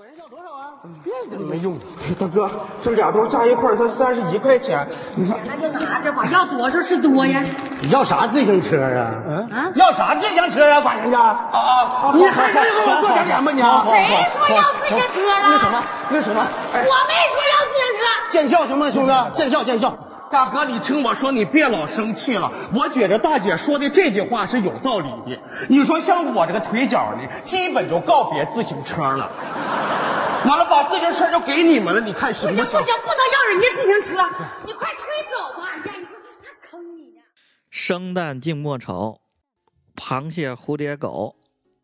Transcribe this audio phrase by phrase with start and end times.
[0.00, 0.72] 管人要多少啊？
[1.04, 1.84] 别的没用的。
[2.18, 2.48] 大哥，
[2.80, 7.42] 这俩兜加一块才三十一块钱，你看那就拿着吧，要多少是多呀。
[7.82, 9.12] 你要啥自行车啊？
[9.28, 11.20] 嗯啊，要啥自行车啊，管人家？
[11.20, 12.12] 啊啊！
[12.14, 13.60] 你还能给我做点钱吗你？
[13.60, 13.68] 谁
[14.32, 15.48] 说要自行车了？
[15.50, 15.82] 那什么？
[16.08, 16.46] 那什么？
[16.72, 18.30] 哎我没说要自行车。
[18.30, 19.12] 见笑行吗，兄弟？
[19.34, 19.98] 见笑见笑。
[20.30, 22.52] 大哥，你听我说，你别老生气了。
[22.72, 25.40] 我觉着大姐说的这句话是有道理的。
[25.68, 29.28] 你说像我这个腿脚呢，基本就告别自行车了。
[30.46, 32.94] 完了，把自行车就给你们了，你看不行不行行不行，？
[33.02, 34.22] 不能要人家自行车，
[34.64, 35.02] 你快推
[35.32, 35.68] 走吧！
[35.68, 36.12] 哎呀，你说
[36.42, 37.20] 他坑你呢。
[37.68, 39.20] 生旦净末丑，
[39.96, 41.34] 螃蟹蝴蝶狗，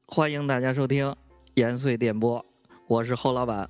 [0.06, 1.16] 欢迎大家收听
[1.54, 2.46] 延绥电波，
[2.86, 3.68] 我是侯老板。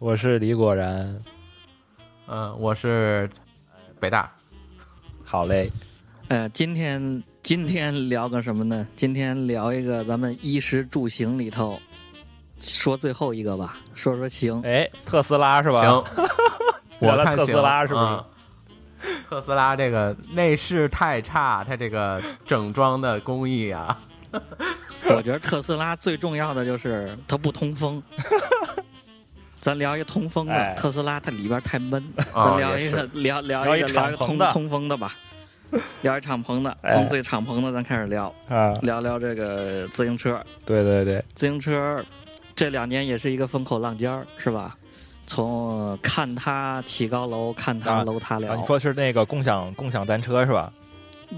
[0.00, 1.20] 我是李果然，
[2.26, 3.43] 嗯，我是呃
[4.04, 4.30] 北大，
[5.24, 5.72] 好嘞，
[6.28, 8.86] 呃，今天今天聊个什么呢？
[8.94, 11.80] 今天聊一个咱们衣食住行里头，
[12.58, 14.60] 说最后一个吧，说说行。
[14.60, 15.80] 哎，特斯拉是吧？
[15.80, 16.04] 行，
[17.00, 18.06] 我看特斯拉是不是？
[18.06, 18.24] 嗯
[19.26, 23.98] 特斯拉这个内饰太差，它这个整装的工艺啊，
[25.08, 28.02] 我觉得特斯拉最重要的就是它不通风。
[29.64, 32.04] 咱聊一个通风的，哎特斯拉它里边太闷。
[32.34, 35.16] 哦咱聊一个聊聊一个聊一个通通风的吧，
[36.02, 40.38] 聊一敞篷的，哎从最敞篷的咱开始聊，啊，聊聊这个自行车。
[40.66, 42.04] 对对对，自行车
[42.54, 44.76] 这两年也是一个风口浪尖儿，是吧？
[45.26, 48.52] 从看它起高楼，看它啊楼塌了。
[48.52, 50.70] 啊，你说是那个共享共享单车是吧？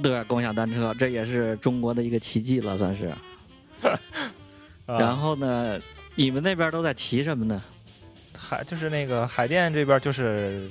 [0.02, 3.06] 对，共享单车，这也是中国的一个奇迹了，算是。
[3.86, 3.96] 啊
[4.98, 5.80] 然后呢，
[6.16, 7.62] 你们那边都在骑什么呢？
[8.46, 10.70] 海就是那个海淀这边就是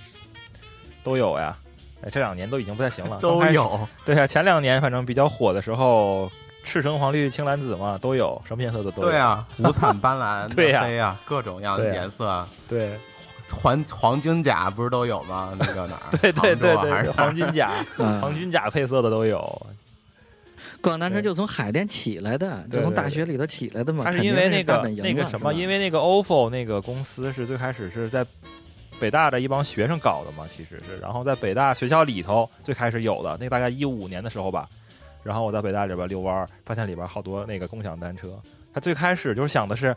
[1.04, 1.58] 都有呀。
[2.02, 3.20] 哎，这两年都已经不太行了。
[3.22, 3.88] 都有。
[4.06, 6.31] 对啊，前两年反正比较火的时候，
[6.64, 9.09] 赤橙黄绿青蓝紫嘛，都有，什么颜色的都有。
[9.09, 12.98] 对啊，五彩斑斓 对呀黑呀，各种样的颜色，对
[13.52, 15.53] 黄黄金甲不是都有吗？
[15.59, 16.18] 那个哪儿？
[16.22, 19.68] 对对对对黄金甲、 嗯黄金甲配色的都有。
[20.85, 24.03] 共享单车就从海淀起来的，就从大学里头起来的嘛。
[24.06, 28.23] 它是因为那个那个什么，因为那个 OFO 那个公司是最开始是在
[29.00, 34.69] 北大的一帮学生搞的嘛，其实是，然后在北大学校里头最开始有的，那大概一五年的时候吧，
[35.24, 38.40] 然后我在北大里边遛弯儿，发现里边好多那个共享单车，
[38.72, 39.95] 他最开始就是想的是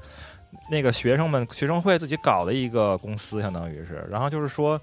[0.71, 4.81] 那个学生们学生会自己搞的一个公司，相当于是，然后就是说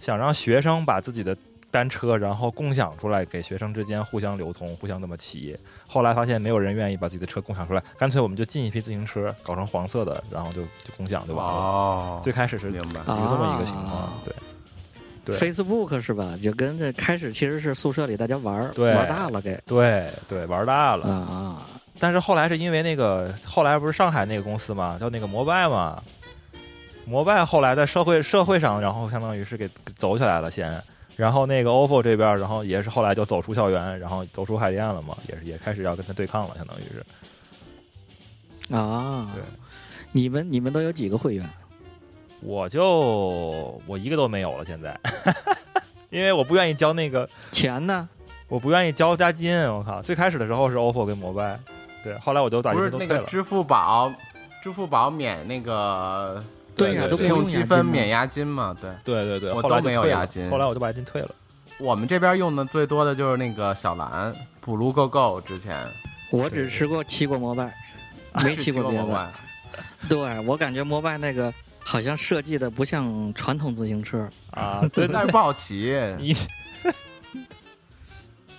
[0.00, 1.36] 想让学生把自己的
[1.74, 5.58] 单车，然后共享出来，给学生之间互相流通，互相那么骑。
[5.88, 11.52] 后来发现没有人愿意把自己的车共享出来，干脆我们就进一批自行车，搞成黄色的，然后就就共享就完了。
[11.52, 14.32] 哦，最开始是这么一个情况啊，对
[15.24, 16.36] 对 Facebook 是吧？
[16.40, 21.08] 就跟这开始其实是宿舍里大家玩儿对玩大了给对对，玩大啊了。
[21.12, 21.66] 啊。
[21.98, 26.00] 但是后来是因为那个，后来不是上海那个公司嘛，叫那个摩拜嘛，
[27.04, 30.80] 摩拜后来在社会社会上，然后相当于是给给走起来了先。
[31.16, 38.74] 然后那个 OFO 这边，然后也是后来就走出校园，然后走出海淀了嘛，也是也开始要跟他对抗了，相当于是。
[38.74, 39.42] 啊，对，
[40.12, 41.48] 你们你们都有几个会员？
[42.40, 44.98] 我就我一个都没有了，现在，
[46.10, 48.08] 因为我不愿意交那个，钱呢？
[48.48, 49.56] 我不愿意交押金。
[49.70, 51.58] 我靠，最开始的时候是 OFO 跟摩拜，
[52.02, 53.14] 对，后来我就把不这都退了。
[53.14, 54.12] 是那个支付宝，
[54.62, 56.44] 支付宝免那个
[56.76, 58.76] 对呀，对都不信用积分免押金嘛？
[58.80, 61.30] 对，对对对，我都没有押金后来我就把押金退了。
[61.78, 65.76] 我们这边用的最多的就是那个小蓝补撸 Go Go 之前
[66.30, 67.74] 我只吃过骑过摩拜，
[68.44, 69.04] 没骑过别的。
[69.04, 69.32] 摩拜
[70.08, 75.94] 对我感觉摩拜那个好像设计的不像传统自行车，啊， 对但是不好骑。
[76.18, 76.34] 你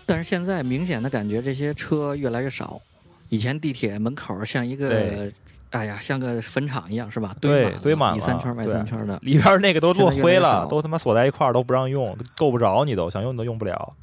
[0.05, 2.81] 但是现在明显的感觉这些车越来越少。
[3.29, 5.33] 以前地铁门口像一个对，
[5.71, 7.35] 哎呀，像个坟场一样是吧？
[7.41, 9.19] 对满堆满了里三圈外三圈的。
[9.21, 13.93] 里边那个都 落灰了，都他妈锁在一块儿，都不让用，够不着你都，想用你都用不了。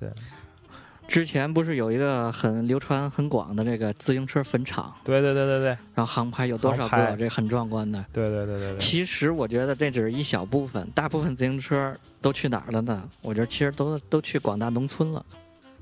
[0.00, 0.10] 对
[1.08, 7.16] 之前不是有一个很流传很广的这个自行车坟场，对对对对对然后航拍有多少个？
[7.16, 8.04] 这很壮观的。
[8.12, 13.02] 对对对对对，其实我觉得这只是一小部分，大部分自行车都去哪儿了呢？
[13.22, 15.24] 我觉得其实都都去广大农村了，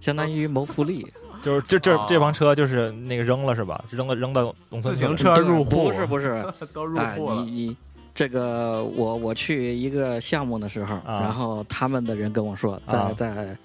[0.01, 1.05] 相当于谋福利。
[1.43, 3.85] 就是这这哦这帮车就是那个扔了是吧？
[3.91, 7.51] 扔了扔到农村自行车入户不是不是， 都入哎，户了你。
[7.51, 7.77] 你
[8.15, 13.57] 这个我我去一个项目的时候，啊然后他们的人跟我说，在、啊在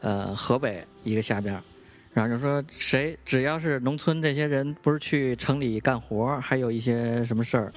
[0.00, 1.62] 呃河北一个下边儿，
[2.12, 7.72] 然后就说谁只要是农村这些人不是去城里干活，还有一些什么事儿，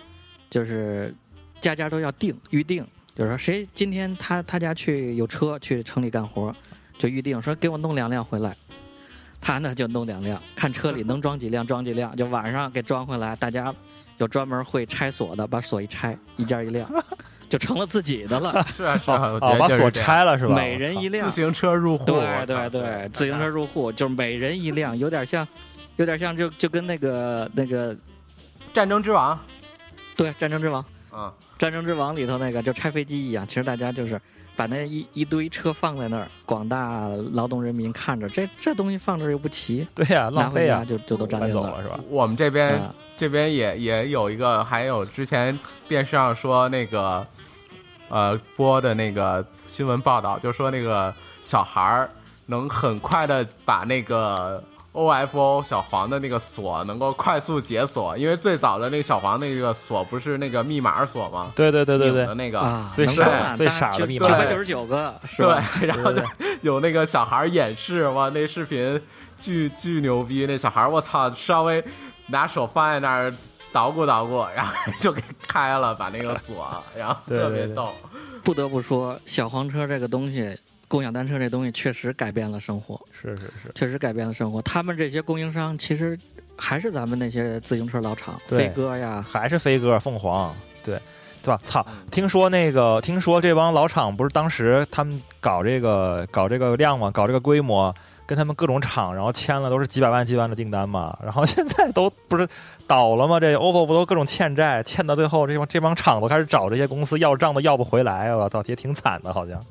[0.51, 1.11] 就是
[1.59, 2.85] 家家都要定预定，
[3.15, 6.55] 就是说谁今天他他家去有车去城里干活，
[6.99, 8.55] 就预定说给我弄两辆回来。
[9.41, 13.35] 他呢就弄两辆，看车里能装几辆装几辆，就晚上给装回来。
[13.35, 13.73] 大家
[14.17, 16.89] 有专门会拆锁的，把锁一拆，一件一辆，
[17.47, 18.63] 就成了自己的了。
[18.67, 20.55] 是啊 是啊，我觉哦，把锁拆了是吧？
[20.55, 25.47] 每人一辆自，行车入户，对对对，自行车入户就是每人一辆，有点像，
[25.95, 27.95] 有点像就就跟那个那个
[28.73, 29.39] 战争之王，
[30.15, 34.21] 对《战争之王》嗯，《战争之王》里头那个就拆飞机一样，其实大家就是
[34.59, 41.97] 把那一一堆车放在那儿，广大劳动人民看着，这这东西放这儿又不齐， 对呀，浪费呀家，就就都占走了是吧？
[42.09, 45.57] 我们这边啊这边也也有一个，还有之前
[45.87, 47.25] 电视上说那个，
[48.09, 52.09] 呃，播的那个新闻报道，就说那个小孩儿
[52.45, 61.51] 能很快的把那个 OFO 小黄的那个锁能够快速解锁，因为最早的那个小黄那个锁不是那个密码锁吗？
[61.55, 62.59] 对对对对对的，那个。
[62.59, 65.63] 啊，最傻能装满最傻的就密码九百九十九个是吧？
[65.79, 66.21] 对，然后就
[66.61, 68.99] 有那个小孩演示，哇，那视频
[69.39, 71.83] 巨巨牛逼，那小孩儿我操，稍微
[72.27, 73.33] 拿手放在那儿
[73.71, 77.93] 捣鼓捣鼓，然后就给开了，把那个锁，然后对对对特别逗。
[78.43, 80.57] 不得不说，小黄车这个东西，
[80.89, 84.61] 共享单车这东西确实改变了生活，是是是，确实改变了生活。
[84.63, 86.19] 他们这些供应商其实
[86.57, 90.53] 还是咱们那些自行车老厂，飞哥呀，还是飞哥、凤凰，
[90.83, 90.99] 对
[91.43, 91.61] 对吧？
[91.63, 91.85] 操！
[92.11, 97.93] 听说那个，听说这帮老厂不是当时他们搞这个搞这个量嘛，搞这个规模，
[98.25, 102.47] 跟他们各种厂，然后签了都是几百万、几百万的订单嘛，然后现在都不是
[102.87, 103.39] 倒了吗？
[103.39, 109.63] 这 OPPO 不都各种欠债，欠到最后，这帮这帮厂都开始找这些公司要账，都要不回来，我操，也挺惨的，好像。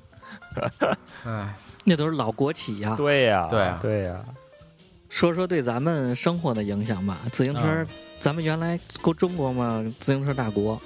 [1.24, 2.94] 哎，那都是老国企呀。
[2.96, 4.24] 对呀，对啊对呀，
[5.08, 7.18] 说说对咱们生活的影响吧。
[7.32, 7.86] 自行车，嗯
[8.20, 10.80] 咱们原来国中国嘛，自行车大国，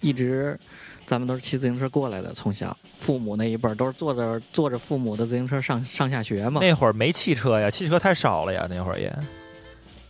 [0.00, 0.58] 一直
[1.06, 6.60] 咱们都是骑自行车过来的，从小父母那一辈儿都是坐着坐着父母的自行车上上下学嘛。
[6.60, 9.10] 那会儿没汽车呀，汽车太少了呀，那会儿也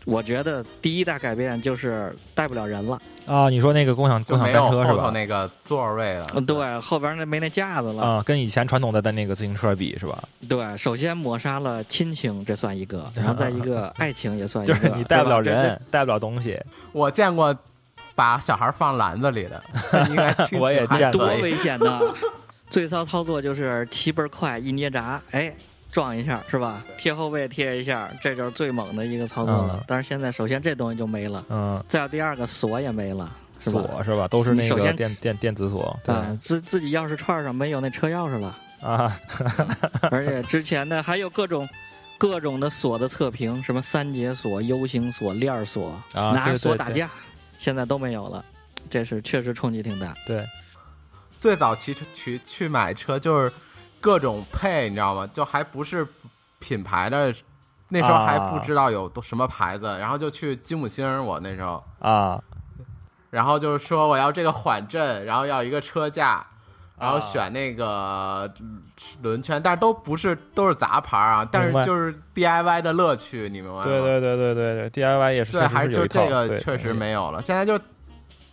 [0.04, 5.10] 我觉得第一大改变就是带不了人了，啊，你说那个共享共享单车是吧？
[5.12, 6.26] 那个座位了。
[6.34, 8.02] 嗯，对，后边那没那架子了。
[8.02, 10.22] 啊，跟以前传统的的那个自行车比是吧？
[10.48, 16.60] 对，首先抹杀了亲情，这算一个， 然后再一个爱情也算一就个，是你带不了人，带不了东西，
[16.92, 17.56] 我见过
[18.14, 19.62] 把小孩放篮子里的，
[20.10, 22.00] 应该我也见过多危险呐！
[22.70, 25.54] 最骚操作就是骑倍儿快，一捏闸，哎，
[25.94, 26.84] 撞一下是吧？
[26.98, 29.76] 贴后背贴一下，这就是最猛的一个操作了。
[29.78, 33.80] 嗯但是现在首先这东西就没了，嗯，再有第二个锁也没了，是吧？
[33.80, 34.26] 锁是吧？
[34.26, 39.16] 都是那个首先电电电子锁，对啊，自自己钥匙串上没有那车钥匙了，啊，
[40.10, 41.66] 而且之前的还有各种。
[42.16, 47.10] 各种的锁的测评，什么三节锁、U 型锁、链锁，啊拿着对对对锁打架，
[47.58, 48.42] 现在都没有了，
[48.88, 50.14] 这是确实冲击挺大。
[50.24, 50.46] 对，
[51.40, 53.52] 最早骑车去去买车就是
[54.04, 55.26] 各种配，你知道吗？
[55.32, 56.06] 就还不是
[56.58, 57.32] 品牌的，
[57.88, 62.38] 那时候还啊不知道有都什么牌子，然后就去金姆星，我那时候，啊，
[63.30, 66.46] 然后就是说我要这个缓震，然后要一个车架，
[66.98, 67.20] 然后啊。
[67.20, 68.82] 选那个嗯
[69.22, 73.82] 轮圈，但是都不是都是杂牌啊，但是就是 DIY 的乐趣，你明白吗？
[73.84, 77.40] 对对对对对对，DIY 也是，对，还是就这个确实没有了。
[77.40, 77.80] 现在就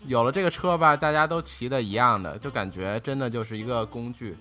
[0.06, 4.38] 有了这个车吧，大家都骑的一样的，就感觉真的就是一个工具，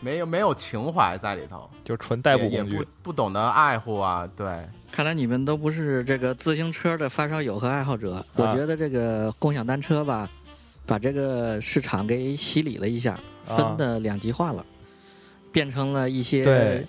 [0.00, 2.78] 没有没有情怀在里头，就纯代步工具。
[2.78, 4.28] 不，不懂得爱护啊。
[4.36, 8.24] 对，看来你们都不是这个自行车的发烧友和爱好者。
[8.34, 10.28] 我觉得这个共享单车吧，
[10.86, 13.56] 把这个市场给洗礼了一下，啊。
[13.56, 14.64] 分的两极化了，
[15.52, 16.86] 变成了一些对。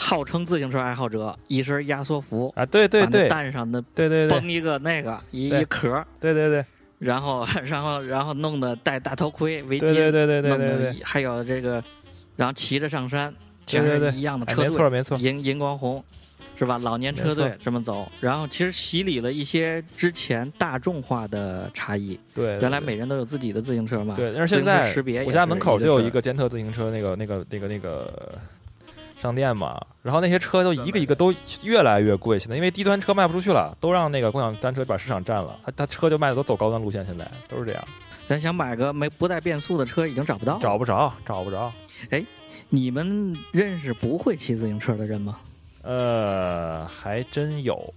[0.00, 3.28] 号称自行车爱好者，一身压缩服，啊，对对把那对。
[3.28, 4.38] 蛋上的对对对。
[4.38, 6.64] 绷一个那个一一壳，对对对。
[7.00, 11.82] 然后 然后然后弄的戴大头盔、围巾，对对对对对还有这个，
[12.38, 13.34] 然后骑着上山，
[13.66, 16.02] 全对对对是一样的哎车队，没错没错，荧荧光红，
[16.56, 16.78] 是吧？
[16.78, 22.16] 老年车队这么走，然后其实洗礼了一些之前大众化的差异。
[22.32, 28.38] 对，原来每人都有自己的自行车嘛，对，但是现在识别我家是门口就有一个监测自行车那个那个那个那个
[29.20, 37.84] 商店嘛，然后那些车都一个一个都越来越贵，现在因为低端车卖不出去了，都让那个共享单车把市场占了，他他车就卖的都走高端路线，现在都是这样，
[38.28, 40.60] 咱想买个没不带变速的车已经找不到了。
[40.60, 41.72] 找不着找不着，
[42.70, 45.38] 你们认识不会骑自行车的人吗？
[45.82, 47.94] 呃，还真有，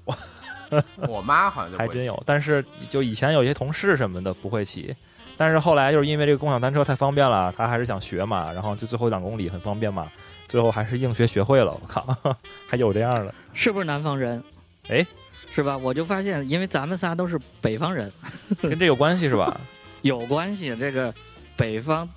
[1.09, 4.95] 我妈好像就还真有，但是就以前有些同事什么的不会骑。
[5.37, 10.09] 但是后来就是因为这个共享单车太方便了，他还是想学嘛，然后就最后两公里很方便嘛，
[10.47, 11.71] 最后还是硬学学会了。
[11.73, 12.15] 我靠，
[12.67, 14.41] 还有这样的，是不是南方人？
[14.87, 15.05] 哎，
[15.51, 15.75] 是吧？
[15.75, 18.11] 我就发现，因为咱们仨都是北方人，
[18.61, 19.59] 跟这有关系是吧？
[20.03, 20.75] 有关系。
[20.75, 21.13] 这个
[21.57, 22.07] 北方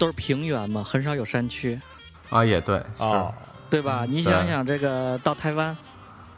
[0.00, 1.78] 都是平原嘛，很少有山区，
[2.30, 3.32] 啊，也对，是、哦，
[3.68, 4.06] 对吧？
[4.06, 5.76] 嗯你想想，这个到台湾，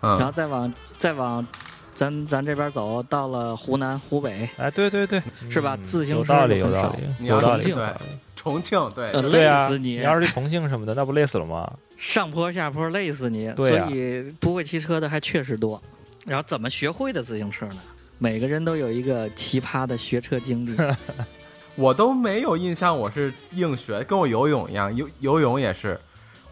[0.00, 1.46] 然后嗯，再往再往
[1.94, 7.62] 咱咱这边走，到了湖南、湖北，哎，对对对，是吧嗯自行车很少有道理，你要有道理。
[7.62, 7.94] 重庆对
[8.34, 9.94] 重庆对呃，累死你！
[9.98, 11.72] 要是去重庆什么的，那不累死了吗？
[11.96, 15.80] 上坡下坡累死你，对啊所以不会骑车的还确实多。
[16.26, 17.76] 然后怎么学会的自行车呢？
[18.18, 20.76] 每个人都有一个奇葩的学车经历。
[21.74, 25.98] 我都没有印象我是硬学，跟我游泳一样，游游泳也是，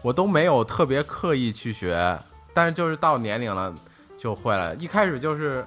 [0.01, 2.19] 我都没有特别刻意去学，
[2.53, 3.73] 但是就是到年龄了
[4.17, 4.75] 就会了。
[4.75, 5.63] 一开始就是，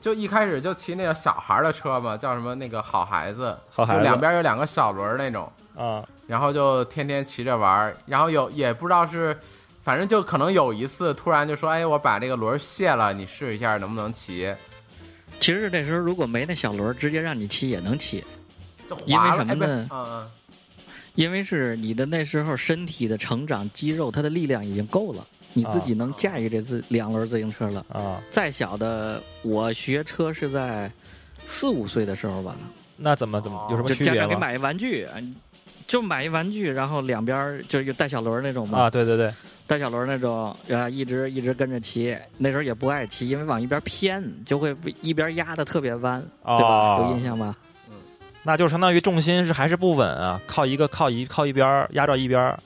[0.00, 3.98] 就一开始就骑那个小孩儿的车嘛，叫什么那个好孩子， 好孩子。
[3.98, 9.38] 就两边有两个小轮儿那种，啊，然后就天天骑着玩儿，然后有也不知道是，
[9.82, 14.54] 反正就可能有一次突然就说，哎，我把这个轮儿卸了，你试一下能不能骑，
[15.38, 18.24] 其实那时候如果没那小轮儿，直接让你骑也能骑，
[18.90, 19.06] 就。
[19.06, 20.30] 因为什么呢嗯嗯。
[21.16, 27.84] 因为是你的那时候身体的成长，肌肉它的力量已经够了，你自己能驾驭这自两轮自行车了。
[27.88, 30.90] 啊，再小的，我学车是在
[31.46, 32.54] 四五岁的时候吧，
[32.96, 34.14] 那怎么怎么有什么就区别吗？
[34.14, 35.06] 家长给买一玩具，
[35.86, 39.34] 就买一玩具，然后两边儿就有带小轮那种嘛，啊，对对对，
[39.66, 42.16] 带小轮那种，啊，一直一直跟着骑。
[42.38, 46.96] 那时候也不爱骑，因为往一边偏，就会被一边压的特别弯，对吧？
[46.96, 47.54] 哦有印象吧？
[48.50, 52.58] 那就相当于重心是还是不稳啊，靠一个靠一靠一边儿压着一边儿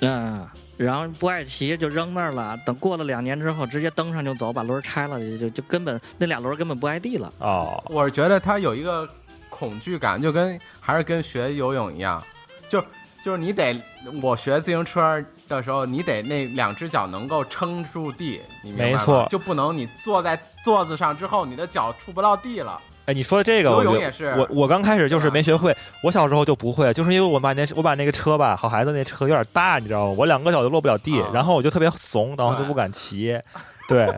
[0.00, 0.46] 嗯，
[0.76, 2.56] 然后不爱骑就扔那儿了。
[2.64, 7.32] 等过了两年之后，直接蹬上就走，把轮儿拆了，就就就根本那俩轮儿根本不挨地了。
[7.38, 9.08] 哦，我是觉得他有一个
[9.50, 12.22] 恐惧感，就跟还是跟学游泳一样，
[12.68, 12.80] 就
[13.20, 13.76] 就是你得
[14.22, 18.92] 我学自行车的时候，你得那两只脚能够撑住地，你明白吗？
[18.92, 22.80] 没错就不能你坐在座子上之后，你的脚触不到地了。
[23.08, 30.14] 哎，你说的这个，游我就泳也是我我刚开始就是没学会，我小时候就不会，就是因为我把那我把那个车吧，好孩子那车有点大，你知道吗？
[30.18, 33.40] 我两个脚就落不了地，啊然后我就特别怂，然后就不敢骑。
[33.88, 34.14] 对，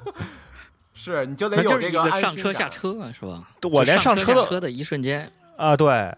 [0.92, 3.48] 是，你就得有这个安上车下车是吧？
[3.70, 6.12] 我连上车的一瞬间，啊，对，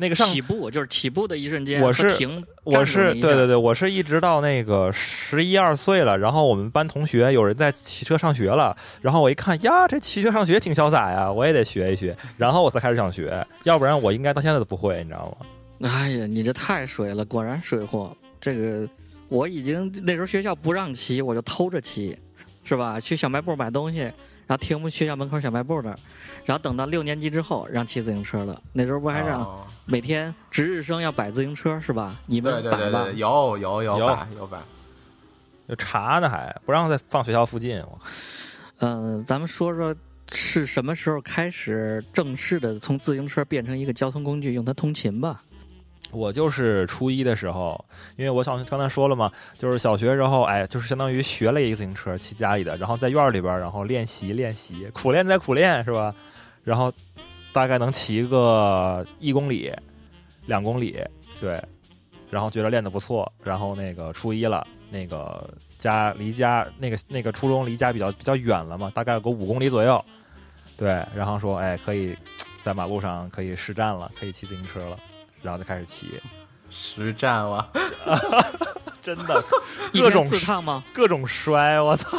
[0.00, 15.46] 那个上起步就是起步的一瞬间，我是停，我是对对对，我是一直到那个十一二岁了，然后我们班同学有人在骑车上学了，然后我一看呀，这骑车上学挺潇洒呀，我也得学一学，然后我才开始想学，要不然我应该到现在都不会，你知道吗？
[15.88, 18.16] 哎呀，你这太水了，果然水货。
[18.40, 18.88] 这个
[19.28, 22.16] 我已经那时候学校不让骑，我就偷着骑，
[22.64, 22.98] 是吧？
[22.98, 24.12] 去小卖部买东西，然
[24.50, 25.98] 后停我们学校门口小卖部那儿，
[26.44, 28.60] 然后等到六年级之后让骑自行车了。
[28.72, 32.20] 那时候不还让哦每天值日生要摆自行车是吧？
[32.26, 34.58] 你们摆吧对对对，有有有有摆有摆，
[35.68, 37.98] 就查呢还不让再放学校附近，我
[38.78, 39.94] 嗯、咱们说说
[40.32, 45.42] 是什么时候开始正式的从自行车变成一个交通工具，用它通勤吧？
[46.12, 47.82] 我就是初一的时候，
[48.16, 56.14] 因为我小刚才说了嘛，就是小学时候，哎，就是相当于学了一个自行车，骑家里的，然后在院里边，然后练习练习，苦练再苦练是吧？
[56.64, 56.92] 然后
[57.52, 59.72] 大概能骑个一公里、
[60.46, 60.98] 两公里，
[61.40, 61.62] 对，
[62.28, 65.48] 然后觉得练得不错，然后那个初一了，那个
[65.78, 70.04] 家离家那个那个初中离家比较比较远了嘛，大概有个五公里左右，
[70.76, 72.16] 对，然后说，哎，可以
[72.62, 74.98] 在马路上可以实战了，可以骑自行车了。
[75.42, 76.20] 然后就开始骑，
[76.70, 77.66] 实战哇，
[79.02, 79.42] 真的
[79.92, 80.82] 各种四趟吗？
[80.92, 82.18] 各种摔，我操！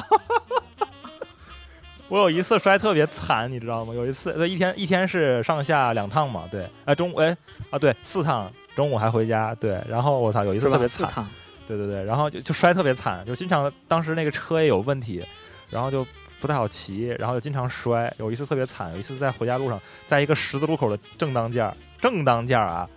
[2.07, 3.93] 我有一次摔特别惨，你知道吗？
[3.93, 7.35] 有一次，呃，一天一天是上下两趟嘛，对，哎，中午哎
[7.69, 11.25] 啊对，四趟，中午还回家，对，然后我操，有一次特别惨，
[11.65, 15.23] 对对对，然后就就摔特别惨，就经常当时那个车也有问题，
[15.69, 16.05] 然后就
[16.41, 18.13] 不太好骑，然后就经常摔。
[18.17, 22.89] 有一次特别惨，有一次在回家路上，在一个十字路口的正当间儿，正当间儿啊，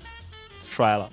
[0.74, 1.08] 摔了，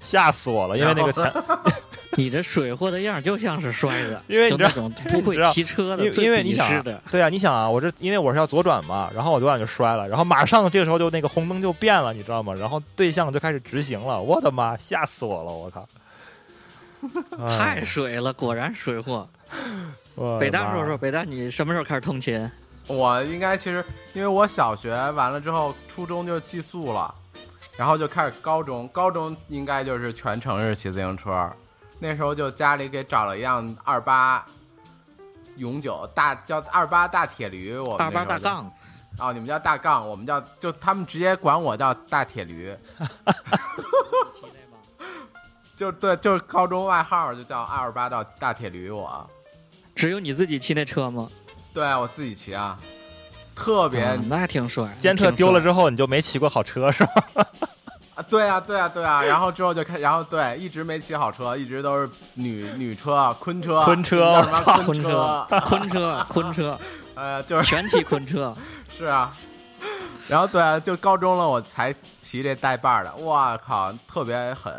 [0.00, 1.32] 吓死我了，因为那个前
[2.16, 12.52] 你这水货的样就像是摔的， 因为你知道就那种 不会骑车的，因为因为你想对啊，你想啊，我这因为我是要左转嘛，然后我左转就摔了，然后马上这个时候就那个红灯就变了，你知道吗？
[12.54, 15.88] 然后对象就开始直行了，我的妈，吓死我了，我靠！
[17.46, 19.28] 太哎水了，果然水货。
[20.38, 22.48] 北大说说，北大你什么时候开始通勤？
[22.86, 27.12] 我应该其实因为我小学完了之后，初中就寄宿了，
[27.76, 31.50] 然后就开始高中，高中应该就是全程是骑自行车。
[31.98, 34.44] 那时候就家里给找了一辆二八
[35.56, 38.70] 永久大叫二八大铁驴，我们二八大杠，
[39.18, 42.76] 哦，你们叫大杠，我们叫就他们直接管我叫大铁驴，
[45.76, 49.28] 就对，就是高中外号就叫二八到大铁驴我。
[49.94, 51.30] 只有你自己骑那车吗？
[51.72, 52.78] 对我自己骑啊，
[53.54, 54.88] 特别、啊那还挺帅。
[54.98, 57.12] 监测丢了之后，你就没骑过好车是吧？
[58.14, 66.78] 啊，对啊，对啊，对啊，然后之后就开，然后对，一直没骑好车，一直都是女女车啊、昆车、昆车叫什么我操昆昆车，昆车，昆车，
[67.16, 68.54] 呃，就是全骑昆车。
[68.96, 69.32] 是啊，
[70.28, 74.72] 然后对啊，就高中了我才骑这带把儿的，哇靠，特别狠。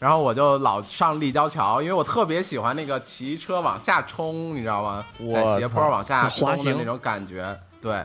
[0.00, 5.04] 然后我就老上立交桥，因为我特别喜欢那个骑车往下冲，你知道吗？
[5.20, 8.02] 我在斜坡往下滑的那种感觉，对。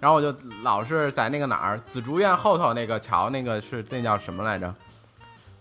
[0.00, 4.74] 然后我就老是在那个哪儿紫竹院后头那个桥，那个是那叫什么来着？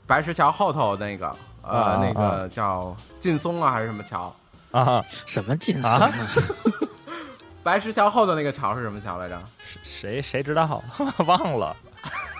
[0.07, 4.33] 白石桥后头那个，呃，啊那啊个叫劲松啊还是什么桥？
[4.71, 6.11] 啊，什么劲松啊啊？
[7.61, 9.39] 白石桥后头那个桥是什么桥来着？
[9.83, 10.81] 谁谁知道？
[11.27, 11.75] 忘了。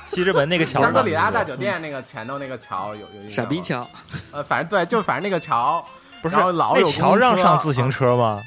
[0.05, 3.88] 西直门那个桥香格里拉大酒店那个前头那个桥有有印象吗傻逼桥，
[4.31, 5.86] 呃，反正对，就反正那个桥，
[6.21, 8.41] 不是老有那桥让上自行车吗？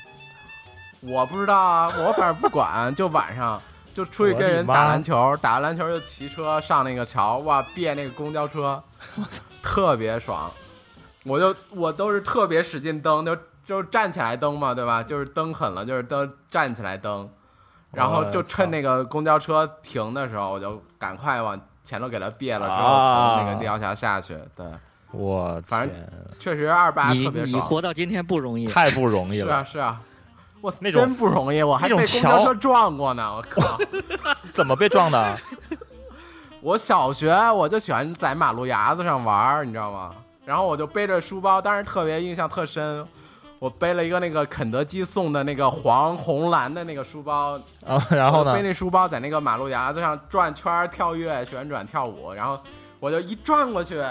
[1.03, 3.61] 我不知道啊，我反正不管，就晚上
[3.93, 8.83] 就出去跟人打篮球，打完篮球就骑车上那个桥，哇，别那个公交车，
[9.17, 10.51] 我 操特别爽。
[11.25, 15.03] 我就我都是特别使劲蹬，就就站起来蹬嘛，对吧？
[15.03, 17.29] 就是蹬狠了，就是蹬站起来蹬，
[17.93, 24.37] 然后就趁那个公交车停的时候，我就赶快往前头给它别了，之后啊从那个立交桥下去。
[24.57, 24.67] 对，
[25.11, 25.97] 我反正
[26.39, 27.61] 确实二八你你特别爽。
[27.61, 28.67] 活到今天不容易。
[28.67, 30.01] 太不容易了 是啊，是啊，
[30.63, 33.79] 我那种真不容易，我还被公交车撞过呢，我靠！
[34.55, 35.39] 怎么被撞的？
[36.63, 40.13] 我小学我就喜欢在马路牙子上玩，你知道吗？
[40.47, 43.07] 然后我就背着书包，当时特别印象特深。
[43.59, 47.53] 我背了一个那个肯德基送的那个黄红蓝的那个书包，
[47.87, 48.61] 啊，然后呢背？
[48.61, 52.59] 那书包在那个马路牙子上转圈、跳跃、旋转、跳舞，然后
[52.99, 54.03] 我就一转过去，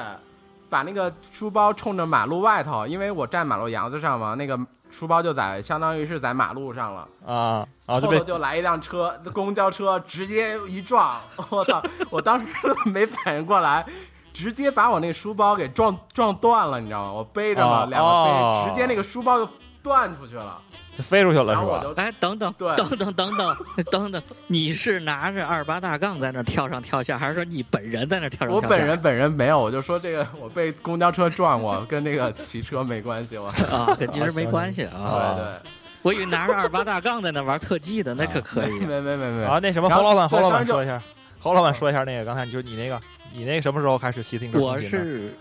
[0.69, 4.57] 把那个书包冲着马路外头，因为我站马路牙子上嘛，那个
[4.91, 7.07] 书包就在相当于是在马路上了。
[7.25, 11.19] 啊，然后后就来一辆车，公交车直接一撞，
[11.49, 11.81] 我操！
[12.11, 12.45] 我当时
[12.85, 13.85] 没反应过来，
[14.33, 17.11] 直接把我那书包给撞撞断了，你知道吗？
[17.13, 19.49] 我背着嘛，哦两个背，哦直接那个书包就
[19.81, 20.61] 断出去了，
[21.01, 21.83] 就飞出去了是吧？
[21.95, 23.57] 哎，等等，对等等，等等，
[23.91, 28.67] 等等，你是拿着二八大杠在那跳上跳下，还是说你本人在那跳上跳下？
[28.67, 33.47] 我本人本人没有，我就说这个我被公交车撞过，跟那个骑车没关系，我。
[33.47, 34.95] 啊，跟其实没关系啊。
[34.99, 35.71] 啊对对，
[36.03, 38.79] 我以为拿着二八大杠在那玩特技的，那可可以。
[38.79, 41.01] 没没没没啊，那什么，侯老板，侯老板说一下，
[41.39, 42.99] 侯老板说一下那个，刚才就是你那个，
[43.33, 44.77] 你那个什么时候开始骑自行车我？
[44.79, 45.33] 是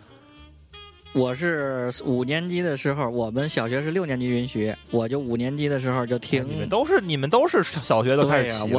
[1.12, 6.42] 我是五年级的时候，我们小学是六年级允许，我就五年级的时候就听。
[6.42, 8.72] 哎你们都是你们都是小学都开始骑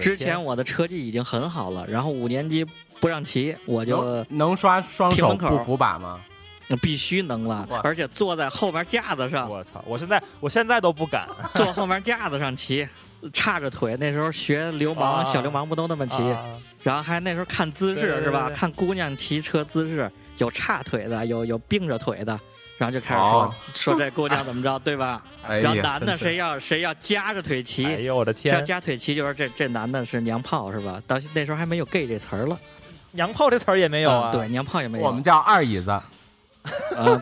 [0.00, 2.66] 之前我的车技已经很好了，然后五年级
[3.00, 6.20] 不让骑，我就能能刷双手不扶把吗？
[6.82, 9.80] 必须能了，而且坐在后边架子上，我操！
[9.86, 12.88] 我现在我现在都不敢 坐后面架子上骑，
[13.32, 13.96] 叉着腿。
[14.00, 16.20] 那时候学流氓、啊小流氓不都那么骑？
[16.24, 16.44] 啊
[16.82, 18.50] 然后还那时候看姿势是吧？
[18.52, 22.38] 看姑娘骑车姿势，有叉腿的，有有并着腿的，
[22.78, 25.22] 然后就开始说、哦说这姑娘怎么着，对吧？
[25.46, 28.60] 哎，然后男的谁要谁要夹着腿骑，哎呦我的天要！
[28.60, 31.00] 夹腿骑，就是这这男的是娘炮是吧？
[31.06, 32.58] 到那时候还没有 gay 这词儿了，
[33.12, 34.30] 娘炮这词儿也没有啊？
[34.30, 35.04] 嗯对，娘炮也没有。
[35.04, 36.02] 我们叫二椅子啊，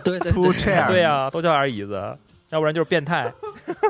[0.02, 2.16] 对对对对呀、都叫二椅子，
[2.48, 3.30] 要不然就是变态。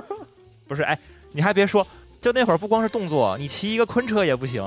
[0.66, 0.98] 不是，哎，
[1.32, 1.86] 你还别说，
[2.20, 4.62] 就那会儿不光是动作，你骑一个昆车也不行，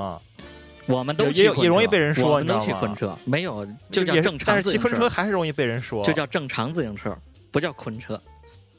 [0.88, 7.16] 我们都也也也容易被人说我们都骑昆车，没有就叫正常但是骑昆车，还是容易被人说，就叫正常自行车，
[7.52, 8.20] 不叫昆车。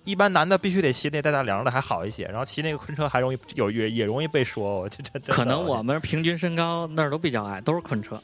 [0.05, 8.19] 一般男的必须得骑那带大梁的还好一些，然后骑那个昆车还容易有也也容易被说，我这这这可能我们平均身高那儿都比较矮，都是昆车。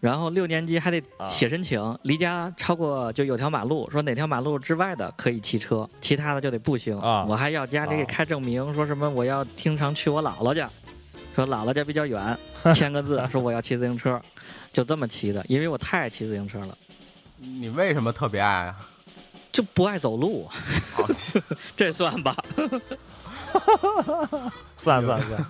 [0.00, 6.98] 然后六年级还得啊写申请，离家超过就有条马路，说哪条马路之外的可以骑车，其他的就得步行。
[7.00, 10.70] 啊我还要家里给啊开证明，说什么我要经常去我姥姥家，
[11.38, 12.36] 说姥姥家比较远，
[12.74, 14.20] 签个字说我要骑自行车，
[14.72, 16.76] 就这么骑的，因为我太爱骑自行车了，
[17.36, 18.76] 你为什么特别爱啊？
[19.52, 20.48] 就不爱走路，
[20.98, 21.08] 哦
[21.76, 22.34] 这算吧。
[24.76, 25.46] 算算算，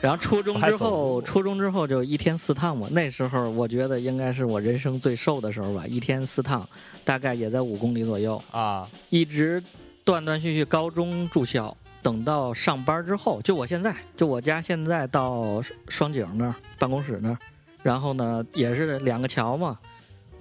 [0.00, 2.88] 然后初中之后，初中之后就一天四趟嘛。
[2.90, 6.68] 那时候我觉得应该是我人生最瘦的时候吧，一天四趟，
[7.04, 9.62] 大概也在五公里左右，啊，一直
[10.04, 10.64] 断断续续。
[10.64, 17.38] 高中住校，等到上班之后，就我现在，就我家现在到双井那儿办公室那儿，
[17.82, 19.78] 然后呢也是两个桥嘛，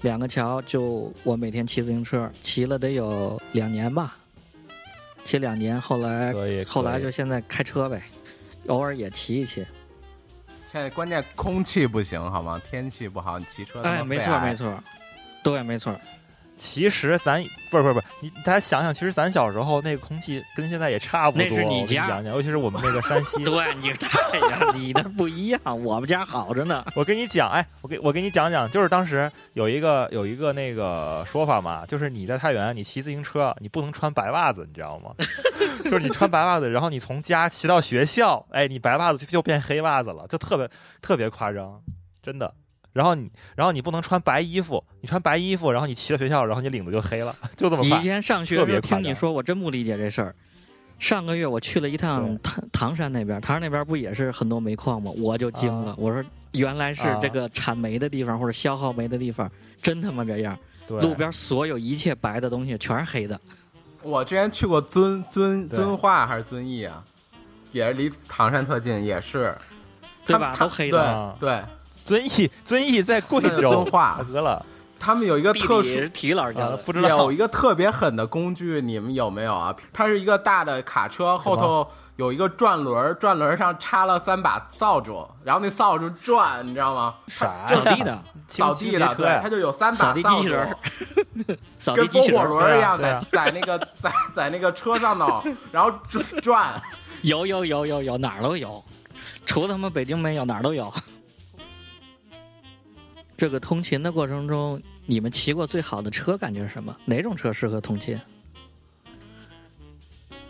[0.02, 4.17] 两个桥就我每天骑自行车，骑了得有两年吧，
[5.24, 6.34] 骑两年，后来，
[6.67, 8.02] 后来就现在开车呗，
[8.67, 9.65] 偶尔也骑一骑。
[10.71, 12.60] 现在关键空气不行好吗？
[12.69, 14.84] 天气不好，你骑车哎，没错没错，
[15.43, 15.93] 对，没错。
[16.62, 21.43] 其实咱不是不是不是，你大家想想，其实咱小时候那个空气跟现在也差不多。
[21.43, 23.41] 那是你家讲讲，尤其是我们那个山西。
[23.43, 26.86] 对，你太呀，你那不一样，我们家好着呢。
[26.95, 35.15] 我跟你讲，哎，我给我给你讲讲，就是当时有一个有一个那个说法嘛，就是你在太原，你骑自行车，你不能穿白袜子，你知道吗？
[35.84, 40.69] 就是你穿白袜子，然后你从家骑到学校，哎，你白袜子就变黑袜子了，就特别
[41.02, 41.82] 特别夸张，
[42.21, 42.54] 真的。
[42.93, 47.89] 然后你，然后你不能穿白衣服，你穿白衣服，然后你骑到学校，然后你领子就黑了， 就这么你。
[47.89, 50.36] 以前上学听你说，我真不理解这事儿。
[50.99, 55.12] 上个月我去了一趟唐唐山那边，唐山那边不也是很多煤矿吗？
[55.17, 59.49] 我就惊了，啊我说原来是啊这个产煤的地方或者消耗煤的地方，
[59.82, 60.58] 真他妈这样。
[60.86, 63.39] 对路边所有一切白的东西全是黑的。
[64.04, 67.04] 我之前去过遵遵遵化还是遵义啊，
[67.71, 69.56] 也是离唐山特近，也是，
[70.25, 71.62] 对吧都黑的对，
[72.05, 74.15] 遵义，遵义在贵州，遵化。
[74.19, 74.65] 大哥了，
[74.99, 77.09] 他们有一个特殊理是体育老师教的，，啊不知道。
[77.09, 79.75] 有一个特别狠的工具，你们有没有啊？
[79.93, 81.87] 它是一个大的卡车，后头
[82.17, 87.15] 有一个转轮，转轮上插了三把扫帚，然后那扫帚转，你知道吗？
[87.27, 90.75] 啥扫地的， 扫地的，对，它就有三把扫地机器人。
[91.47, 92.41] 帚， 扫地跟风火机器人。
[92.41, 96.25] 儿轮一样，在在那个在在那个车上头， 然后转。
[96.41, 96.81] 转。
[97.23, 98.83] 有有有有有哪儿都有，
[99.45, 100.91] 除了他妈北京没有，哪儿都有。
[103.41, 106.95] 这个通勤的过程中，你们骑过最好的车感觉是什么？
[107.06, 108.15] 哪种车适合通勤？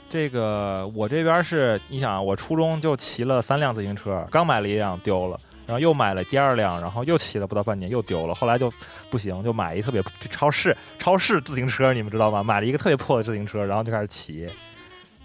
[0.09, 8.69] 这个我这边是，你想啊，我初中就骑了三辆自行车，刚买了一辆丢了，然后又买了第二辆，然后又骑了不到半年又丢了，后来就
[9.09, 12.43] 不行，就买一特别去超市超市自行车，你们知道吗？
[12.43, 14.49] 买了一个特别破的自行车，然后就开始骑，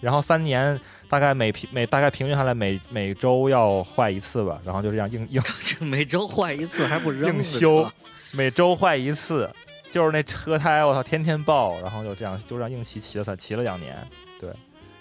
[0.01, 7.91] 然后三年大概每平每大概平均下来每每周要坏一次吧，然后就这样硬硬 这每周坏一次还不扔硬修，
[8.33, 9.49] 每周坏一次，
[9.91, 13.97] 就是那车胎我操天天爆，然后就这样就这样硬骑骑了才骑了两年，
[14.41, 14.51] 对，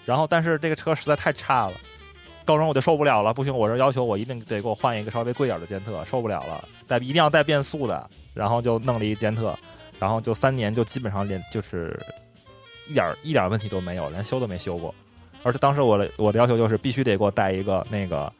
[0.04, 1.72] 然后但是这个车实在太差了，
[2.44, 9.58] 高中我就受不了了，不行，我这要求我一定得给我换一个稍微贵点的监特，受不了了，带一定要带变速的，然后就弄了一监特，
[9.98, 12.00] 然后就三年就基本上连就是
[12.88, 14.94] 一点一点问题都没有，连修都没修过，
[15.42, 18.32] 而且当时我的我的要求就是必须得给我带一个那个，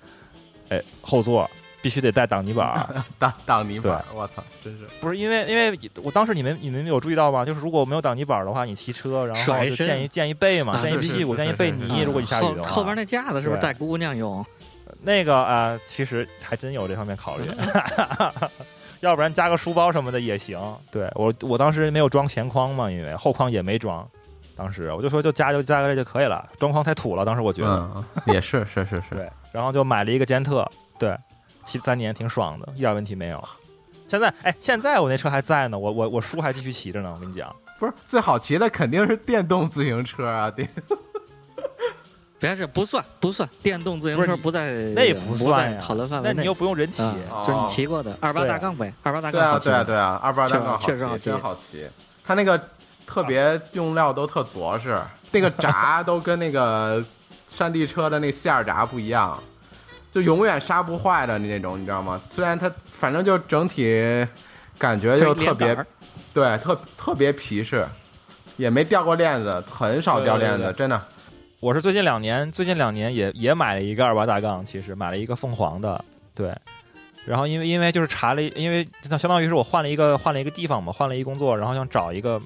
[0.69, 1.49] 哎后座
[1.81, 3.03] 必须得带挡泥板儿。
[3.19, 7.45] 挡挡泥板，我操，真是不是因为，因为我当时你们你们有注意到吗？
[7.45, 12.03] 就是如果没有挡泥板的话，你骑车然后就甩身溅一溅一背嘛，啊溅一屁股，是是溅一背泥。
[12.03, 14.45] 如果你下雨后的话，后边那架子是不是带姑娘用？
[15.03, 17.51] 那个啊、其实还真有这方面考虑，
[19.01, 20.59] 要不然加个书包什么的也行。
[20.91, 24.09] 对我我当时没有装前框嘛，因为后框也没装。
[24.57, 27.25] 当时我就说就加就加个这就可以了，装框太土了。
[27.25, 30.67] 当时我觉得，嗯，也是是是是， 对，然后就买了一个监特，
[30.99, 31.17] 对，
[31.65, 33.43] 骑三年挺爽的，一点问题没有。
[34.07, 37.13] 现在哎，现在我那车还在呢，我我我叔还继续骑着呢。
[37.15, 40.67] 我跟你讲，不是最好骑的肯定是电动自行车啊，对
[42.39, 46.35] 别是不算不算，电动自行车不在那也不算呀讨论范围内。
[46.35, 51.89] 那你又不用人骑，就是你骑过的二八大杠呗，二八大对啊杠好骑吗对啊对啊，二八大杠，确实好骑真好骑。
[52.25, 52.61] 它那个
[53.07, 55.01] 特别用料都特着实，
[55.33, 57.03] 那个闸都跟那个
[57.49, 59.41] 山地车的那线儿闸不一样，
[60.13, 62.21] 就永远刹不坏的那种，你知道吗？
[62.29, 64.27] 虽然它反正就整体
[64.79, 65.77] 感觉就特别
[66.35, 67.87] 对，特特别皮实，
[68.57, 71.03] 也没掉过链子，很少掉链子，对对对真的。
[71.61, 76.55] 我是最近两年，最近两年也也买了一个二八大杠，其实买了一个凤凰的，对。
[77.25, 82.41] 然后因为因为就是查了，因为相相当于是我换了一个换了一个地方嘛，换了一工作，然后想找一个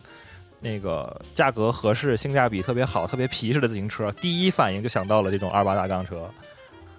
[0.61, 6.31] 那个价格合适、性价比特别好、特别皮实的自行车，第一反应就想到了这种二八大杠车。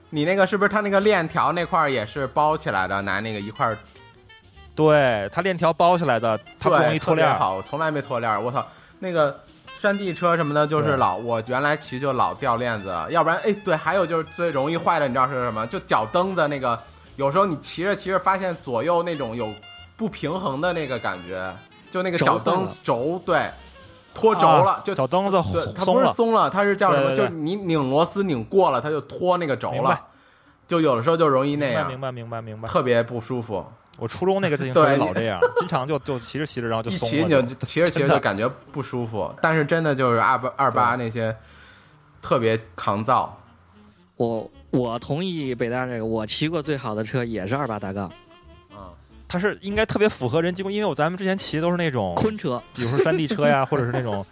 [0.10, 3.02] 你那个是不是它那个链条那块儿也是包起来的？
[3.02, 3.78] 拿那个一块儿
[4.76, 7.38] 对，它链条包起来的，它不容易脱链儿。
[7.38, 8.42] 好，我从来没脱链儿。
[8.42, 8.66] 我操，
[9.00, 9.40] 那个
[9.78, 15.68] 山地车什么的，就是老我原来骑就老掉链子，要不然哎对，还有就是最容易坏的，你知道是什么？
[15.68, 16.78] 就脚蹬子那个，
[17.16, 19.54] 有时候你骑着骑着发现左右那种有
[19.96, 21.54] 不平衡的那个感觉，
[21.92, 23.52] 就那个脚蹬轴对
[24.14, 27.08] 脱轴了，啊就脚蹬子对，它，不是松了，它是叫什么？
[27.10, 27.28] 对对对。
[27.28, 30.08] 就你拧螺丝拧过了，它就脱那个轴了，
[30.68, 32.68] 就有的时候就容易那样，明白明白明白。
[32.68, 33.66] 特别不舒服。
[33.98, 37.42] 我初中那个自行车也老这样， 经常就就骑着骑着然后就松一骑你就。
[37.44, 41.36] 骑着骑着就感觉不舒服，但是真的就是二八二八那些
[42.22, 43.38] 特别抗造，
[44.16, 48.10] 我我同意北大这个，我骑过最好的车也是二八大杠。
[48.10, 48.21] 嗯，
[49.32, 54.26] 它是应该特别符合人机工，因为我咱们之前骑的都是那种昆车，比如说山地车呀， 或者是那种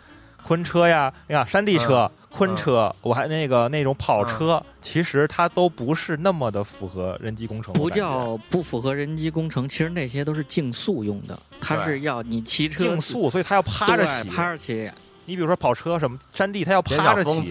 [0.43, 7.73] 昆车呀，哎呀，山地车、昆车，我还那个那种跑嗯车，其实它都不是那么的符合人机工程。
[7.73, 14.27] 不叫不符合人机工程，其实那些都是竞速用的，它是要你骑车竞速，所以它要趴着骑。
[14.27, 14.91] 趴着骑，
[15.23, 17.49] 你比如说跑车什么山地，它要趴着骑。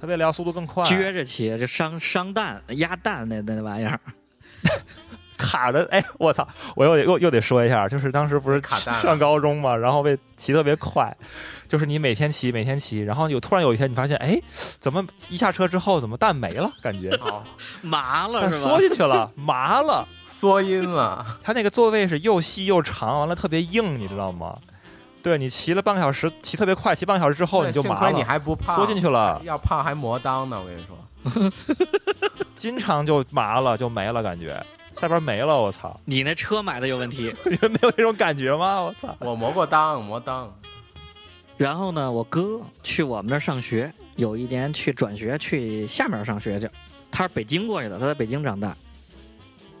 [0.00, 4.00] 它为了要速度更快，撅着骑，就伤伤蛋压蛋那那玩意儿。
[5.40, 6.46] 卡的，哎，我操！
[6.76, 8.60] 我又得又又得说一下，就是当时不是
[9.02, 11.16] 上高中嘛，然后被骑特别快，
[11.66, 14.38] 就是你每天骑，每天骑，然后有突然有一天你发现，哎，
[14.78, 16.70] 怎么一下车之后怎么蛋没了？
[16.82, 17.42] 感觉哦，
[17.82, 18.80] 麻了是吧缩？
[18.80, 20.06] 进去了，麻了。
[20.26, 24.56] 缩阴了，它那个座位是又细又长，完了特别硬，你知道吗？
[25.22, 30.58] 对你骑了半个小时，骑特别快，骑半个小时之后你就麻了你了，还不胖，缩进去了，要胖还磨裆呢。
[30.58, 31.52] 我跟你说，
[32.54, 34.58] 经常就麻了，就没了，感觉
[35.00, 35.98] 下边没了，我操！
[36.04, 37.34] 你那车买的有问题。
[37.46, 38.82] 你们没有那种感觉吗？
[38.82, 39.16] 我操！
[39.20, 40.46] 我磨过裆，磨裆。
[41.56, 46.68] 然后呢，我哥去我们那儿上学，有一年去转学去下面上学去，
[47.10, 48.76] 他是北京过去的，他在北京长大，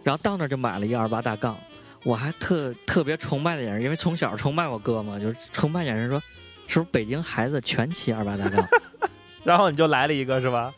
[0.02, 1.54] 然后到那儿就买了一二八大杠，
[2.02, 6.18] 我还特特别崇拜的眼神，因为从小崇拜我哥嘛，就是崇拜眼神说，
[6.66, 8.66] 是不是北京孩子全骑二八大杠？
[9.44, 10.72] 然后你就来了一个是吧？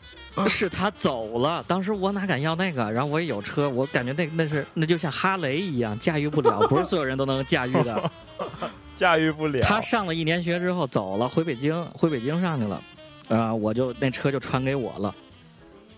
[0.47, 2.91] 是他走了，当时我哪敢要那个？
[2.91, 8.11] 然后我也有车，我感觉那那是那就像哈雷一样，驾驭不了，不是所有人都能驾驭的。
[8.95, 9.61] 驾驭不了。
[9.61, 12.83] 他上了一年学之后走了，回北京，回北京上去了，
[13.29, 15.13] 啊、我就那车就传给我了。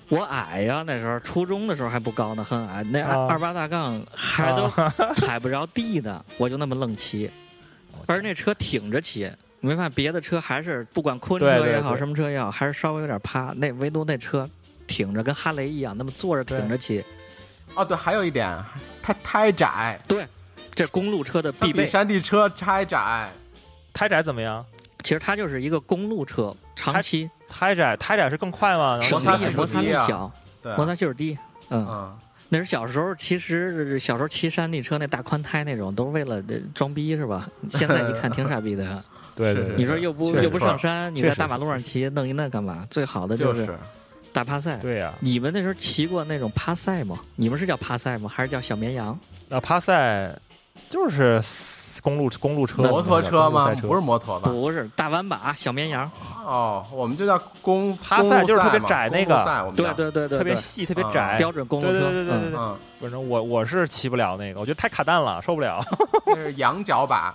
[0.09, 4.69] 我矮呀，那时候初中的时候还不高呢，很矮，那啊二八大杠还都
[5.13, 7.29] 踩不着地的，我就那么愣骑，
[8.05, 9.31] 而那车挺着骑。
[9.65, 13.51] 你没发现别的车还是不管昆车也好，对对对什么车也好，还是稍微有点趴。
[13.57, 14.47] 那唯独那车
[14.85, 17.03] 挺着，跟哈雷一样，那么坐着挺着骑。
[17.73, 18.55] 哦，对，还有一点，
[19.01, 20.27] 它胎窄，对
[20.75, 21.87] 这公路车的它比必备。
[21.87, 23.27] 山地车胎窄。
[23.91, 24.63] 胎窄怎么样？
[25.01, 29.01] 其实它就是一个公路车，长期胎窄胎窄是更快吗？
[29.01, 31.35] 省摩擦摩擦力小，对，摩擦系数低。
[31.69, 32.17] 嗯，嗯，
[32.49, 37.49] 那是小时候，其实小时候骑山地车那大宽胎那种，都是为了呃装逼是吧？
[37.71, 39.03] 现在一看挺傻逼的。
[39.35, 42.85] 对对对，你说又不又不上山，你在大马路上骑，弄一那干嘛？
[42.89, 43.77] 最好的就是是
[44.31, 44.77] 大趴赛。
[44.77, 45.13] 对呀。
[45.19, 47.19] 你们那时候骑过那种趴赛吗？
[47.35, 48.29] 你们是叫趴赛吗？
[48.33, 49.17] 还是叫小绵羊？
[49.47, 50.33] 那趴赛
[50.89, 51.41] 就是
[52.01, 53.73] 公路公路车、摩托车吗？
[53.81, 54.49] 不是摩托吧？
[54.49, 56.09] 不是，大弯把小绵羊。
[56.45, 61.37] 哦，我们就叫公趴赛就是特别窄那个对对对对，对特别细、特别啊窄。
[61.37, 61.91] 标准公路车。
[61.93, 65.83] 对对对对对嗯对，嗯，反正我我是骑不了那个，我觉得太卡蛋了，受不了。
[66.25, 67.33] 那是羊角把，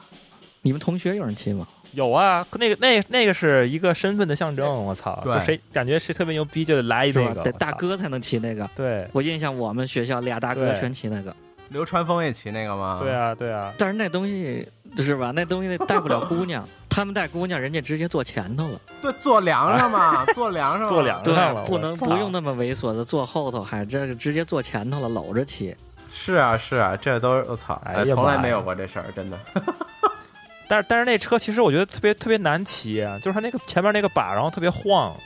[0.62, 1.66] 你们同学有人骑吗？
[1.92, 5.20] 有啊，那个那那个是一个身份的象征，我操！
[5.24, 7.35] 就谁感觉谁特别牛逼，就得来一个。
[7.42, 8.68] 得大哥才能骑那个。
[8.74, 11.35] 对我印象我们学校俩大哥全骑那个。
[11.68, 12.98] 流川枫也骑那个吗？
[13.00, 15.31] 对，啊对啊，但是那东西是吧？
[15.31, 25.76] 那东西带不了姑娘， 他们带姑娘，人家直接坐前头了，对，坐梁上嘛， 坐梁上，坐梁上了，不能不用那么猥琐的坐后头，还这个直接坐前头了，搂着骑。
[26.12, 27.81] 是啊是啊，这都是我操，
[28.12, 29.38] 从来没有过这事儿，真的。
[30.70, 35.16] 但是但是那车其实我觉得特别特别难骑，啊就是它那个前面那个把，然后特别晃，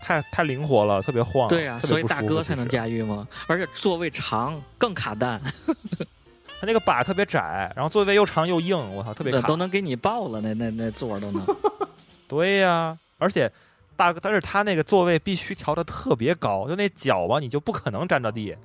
[0.00, 1.46] 太太灵活了，特别晃。
[1.46, 2.66] 对呀、所以大哥才能。
[2.66, 3.28] 驾驭嘛。
[3.46, 5.38] 而且座位长更卡蛋，
[6.58, 9.46] 它那个把特别窄，然后座位又长又硬，我操，特别卡。
[9.46, 11.44] 都能给你抱了，那那那座儿都能。
[12.26, 13.52] 对呀、而且
[13.96, 18.56] 大哥，但是他那个座位必须调的特别高，就那脚吧，你就不可能沾着地。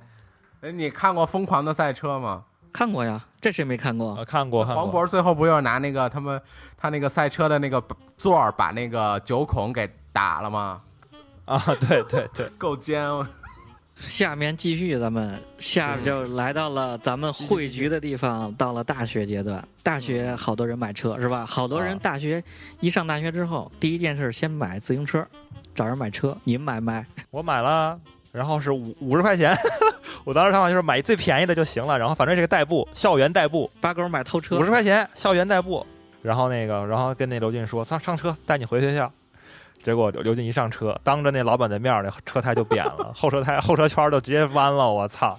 [0.62, 2.44] 哎，你看过《疯狂的赛车》吗？
[2.72, 4.14] 看过呀，这谁没看过？
[4.16, 4.86] 呃，看过看黄。
[4.90, 6.40] 渤最后不就是拿那个他们
[6.76, 7.82] 他那个赛车的那个
[8.16, 10.80] 座儿把那个九孔给打了吗？
[11.46, 13.08] 啊，对对对， 够尖，
[13.96, 19.66] 下面继续，咱们下面就来到了咱们汇聚的地方，到了大学阶段。
[19.82, 21.44] 大学好多人买车是吧？
[21.44, 22.42] 好多人啊大学
[22.80, 25.26] 一上大学之后，第一件事先买自行车，
[25.74, 26.36] 找人买车。
[26.44, 27.04] 你们买没？
[27.30, 27.98] 我买了，
[28.32, 29.56] 然后是五五十块钱。
[30.24, 35.86] 我当时想法就是买最便宜的就行了，然后反正这个代步，校园代步，八哥买偷车五十块钱，校园代步。
[36.22, 39.10] 然后那个，然后跟那刘进说：“上上车，带你回学校。”
[39.82, 45.38] 结果刘进一上车，当着那老板的面儿，那车胎就扁了，后车胎后车圈就直接弯了，我操，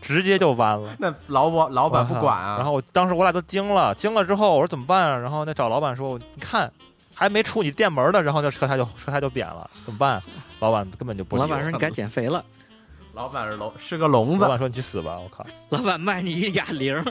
[0.00, 0.94] 直接就弯了。
[1.00, 2.56] 那老板老板不管啊。
[2.56, 5.18] 然后我当时我俩都惊了，惊了之后我说怎么办啊？
[5.18, 6.70] 然后那找老板说，你看
[7.20, 10.22] 还没出你店门呢，然后这车胎就车胎就扁了，怎么办？
[10.58, 11.36] 老板根本就不。
[11.36, 12.42] 老板说你该减肥了，
[13.12, 15.44] 老板是聋是个聋子老，板说你去死吧，我靠！
[15.68, 17.04] 老板卖你一哑铃。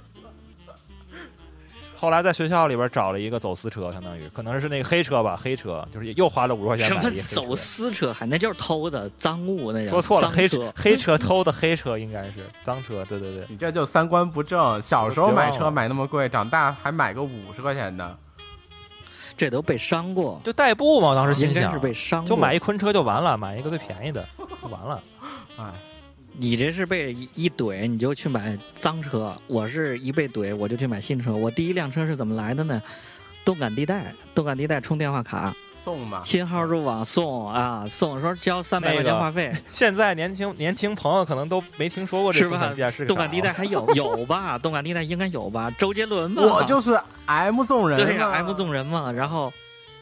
[1.96, 9.90] 后来在学校里边找了一个走私车，相当于可能是那个黑车吧，黑车就是又花了五十块钱什么买了一个黑车走私车，还那就是偷的赃物那种。
[9.90, 10.74] 说错了，黑车。
[10.76, 13.46] 黑车偷的黑车应该是脏车，对对对。
[13.48, 14.82] 你这就三观不正。
[14.82, 18.18] 小时候买车买那么贵，长大还买个五十块钱的，
[19.40, 22.30] 这都被伤过，就代步嘛，我当时心想是，被伤过。
[22.30, 24.28] 就买一昆车就完了，买一个最便宜的
[24.62, 25.02] 就完了。
[25.56, 25.72] 哎，
[26.34, 31.34] 你这是被一怼，你就去买脏车；我是一被怼，我就去买新车。
[31.34, 32.82] 我第一辆车是怎么来的呢？
[33.46, 42.98] 动感地带，动感地带充电话卡，送嘛，新号入网送啊，送说交三百块钱话费， 现在年轻年轻朋友可能都没听说过这是吧动感地带是？
[43.04, 44.58] 个动感地带还有 有吧？
[44.58, 45.72] 动感地带应该有吧？
[45.78, 49.12] 周杰伦嘛，我就是 M 纵人对呀、嘛 m 纵人嘛。
[49.12, 49.52] 然后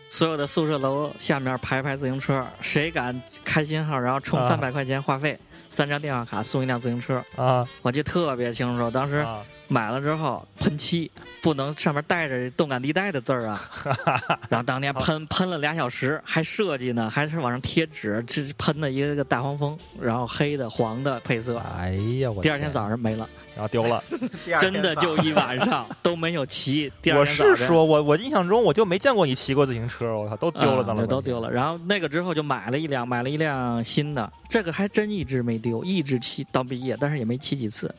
[0.10, 5.38] 所有的宿舍楼下面排排自行车，谁敢开新号，然后充啊三百块钱话费，
[5.70, 8.90] 三张电话卡送一辆自行车，啊我记得特别清楚。
[8.90, 9.40] 当时啊！
[9.67, 11.10] 买了之后喷漆，
[11.41, 13.62] 不能上面带着动感地带的字儿啊。
[14.49, 21.58] 然后当天喷喷了俩小时，还设计呢，还是往上贴纸，这喷的一个个大黄蜂，然后黑的、黄的配色。
[21.58, 24.03] 哎呀，我第二天早上没了，然后丢了。
[24.60, 26.91] 真的就一晚上 都没有骑。
[27.01, 31.51] 第二我天早晨是说，我我印象中我就没见过你骑过自行车，我操，都丢了，啊当了、对都丢了。。
[31.51, 37.93] 然后那个之后就买了一辆，买了一辆新的，这个还真一直没丢，一直骑到毕业，但是也没骑几次。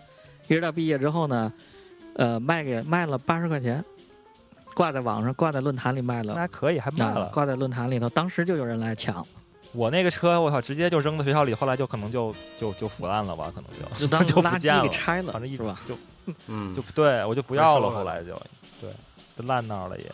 [0.48, 1.52] 一直到毕业之后呢，
[2.14, 3.84] 呃，卖给卖了八十块钱，
[4.74, 6.34] 挂在网上，挂在论坛里卖了。
[6.34, 7.26] 那还可以，还卖了。
[7.26, 9.24] 啊挂在论坛里头，当时就有人来抢，
[9.72, 15.78] 我那个车，我操，直接就扔到学校里，后来就可能就就就腐烂了吧，可能就就当 就垃圾给拆了反正一，是吧？
[15.86, 15.96] 就
[16.46, 18.34] 嗯，就对我就不要了，了后来就
[18.80, 18.90] 对，
[19.36, 20.04] 就烂那儿了也。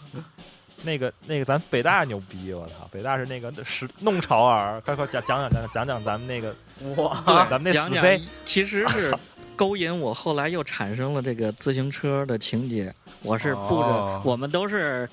[0.83, 2.87] 那个那个，咱北大牛逼，我操！
[2.91, 6.55] 北大是那个是弄潮儿，快快讲讲讲讲讲讲咱们那个，
[7.03, 9.11] 哇，对，咱们那讲讲死飞，其实是
[9.57, 12.93] 勾引我，后来又产生了这个自行车的情节。
[13.23, 15.09] 我是步着，哦我们都是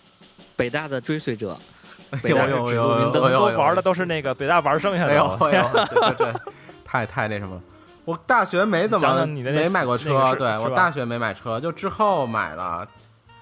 [0.56, 1.58] 北大的追随者，
[2.22, 5.12] 北有大是指有有有路明灯有都玩的都是那个北大玩剩下的。
[5.12, 6.42] 哎呦， 对对对，
[6.84, 7.62] 太太那什么了。
[8.04, 12.86] 我大学没怎么讲讲你的那没买过车，那个是对我大学没买车，就之后买了。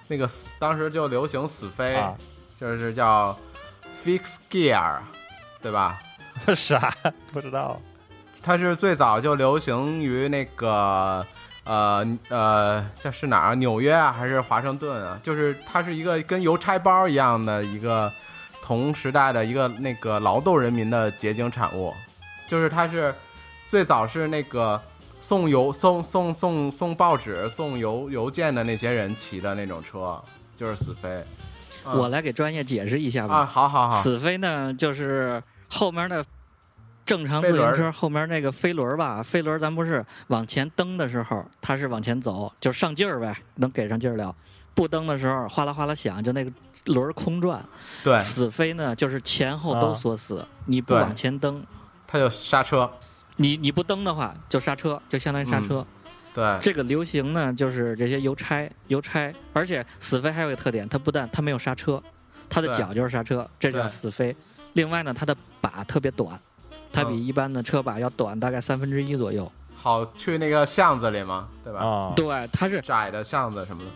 [0.07, 2.15] 那个死当时就流行死飞，啊，
[2.59, 3.37] 就是叫
[4.03, 4.97] Fix Gear，
[5.61, 5.99] 对吧？
[6.55, 6.93] 啥
[7.31, 7.79] 不知道？
[8.41, 11.25] 它是最早就流行于那个
[11.63, 13.53] 呃呃，这是哪儿啊？
[13.55, 15.19] 纽约啊，还是华盛顿啊？
[15.21, 18.11] 就是它是一个跟邮差包一样的一个
[18.61, 21.93] 同时代的一个那个劳动人民的结晶产物，
[22.47, 23.13] 就是它是
[23.67, 24.81] 最早是那个
[25.19, 30.19] 送邮送送送送报纸、送邮邮件的那些人骑的那种车，
[30.55, 31.09] 就是死飞。
[31.09, 31.25] 嗯
[31.97, 36.23] 我来给专业解释一下吧啊，好好好，死飞呢，就是后面的
[37.09, 44.35] 正常自行车后面那个飞轮儿吧，飞轮儿咱不是往前蹬的时候，它是往前走，就上劲儿呗，能给上劲儿了。
[44.75, 46.51] 不蹬的时候，哗啦哗啦响，就那个
[46.85, 47.65] 轮儿空转。
[48.03, 51.65] 对，死飞呢，就是前后都啊锁死，你不往前蹬，
[52.05, 52.87] 它就刹车。
[53.37, 55.83] 你你不蹬的话，就刹车，就相当于刹车。
[56.31, 61.99] 对，这个流行呢，就是这些邮差，邮差，而且死飞还有一个特点，它不但它没有刹车，
[62.47, 64.35] 它的脚就是刹车，这叫死飞。
[64.73, 66.39] 另外呢，它的把特别短，
[66.91, 69.51] 它比嗯一般的车把要短大概三分之一左右。
[69.75, 71.79] 好去那个巷子里吗，对吧？
[71.79, 73.89] 啊，对，它是窄的巷子什么的。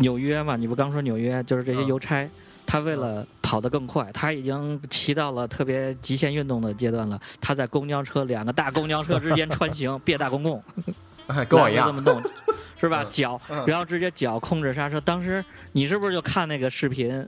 [0.00, 2.28] 纽约嘛，你不刚说纽约就是这些嗯邮差，
[2.66, 7.18] 他为了跑得更快，他已经骑到了特别极限运动的阶段了。
[7.40, 10.62] 他在公交车两个大公交车之间穿行， 别大公共，
[11.48, 12.20] 跟我一样这，么弄，
[12.78, 13.02] 是吧？
[13.04, 15.00] 嗯脚，嗯然后直接脚控制刹车。
[15.00, 15.42] 当时
[15.72, 17.26] 你是不是就看那个视频？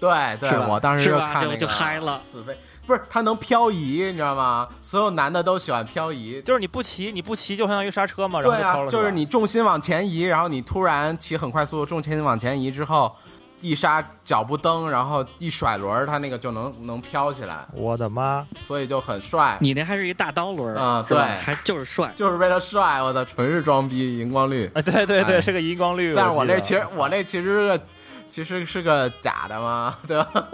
[0.00, 4.68] 对对是，我当时就看那个就就嗨了死飞不是它能漂移，你知道吗？
[4.82, 6.40] 所有男的都喜欢漂移。
[6.42, 13.14] 就是你不骑，你不骑就相当于刹车嘛，然后对啊，就飘了，就是你重心往前移，然后你突然骑很快速度，重心往前移之后，
[13.60, 18.46] 一刹脚不蹬，然后一甩轮儿，它那个就能能飘起来，我的妈！
[18.60, 19.56] 所以就很帅。
[19.60, 22.12] 你那还是一大刀轮儿啊对还就是帅。
[22.14, 24.66] 就是为了帅，我操，纯是装逼，荧光绿。
[24.76, 26.14] 啊，对对对，哎是个荧光绿。
[26.14, 27.84] 但是我那其实我那其实是个
[28.28, 30.46] 其实是个假的嘛， 对吧？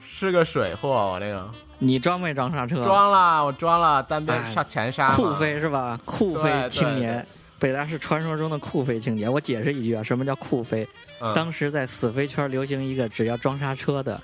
[0.00, 2.82] 是个水货，我那个你装没装刹车？
[2.82, 5.98] 装了，我装了单边哎刹前刹嘛，酷飞是吧？
[6.04, 7.24] 酷飞青年，
[7.58, 9.32] 北大是传说中的酷飞青年。
[9.32, 10.86] 我解释一句啊，什么叫酷飞？
[11.20, 14.20] 嗯当时在死飞圈流行一个，只要装刹车的，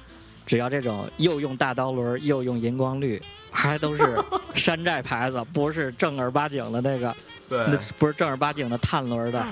[0.47, 4.17] 只要这种又用大刀轮又用荧光绿，还都是
[4.55, 7.17] 山寨牌子，不是正儿八经的那个，
[7.49, 9.45] 那对不是正儿八经的碳轮的，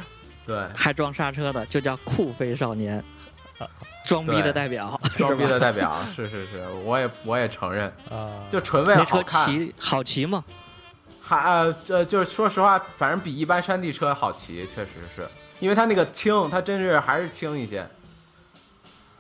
[0.47, 3.03] 对，还装刹车的，就叫酷飞少年，
[4.05, 10.45] 装逼的代表， 装逼的代表，是是是，我也我也承认，啊，就纯为了好看，骑好骑吗？
[11.21, 15.27] 还呃这就是说实话，反正比一般山地车好骑，确实是。
[15.61, 17.89] 因为它那个轻，它真是还是轻一些。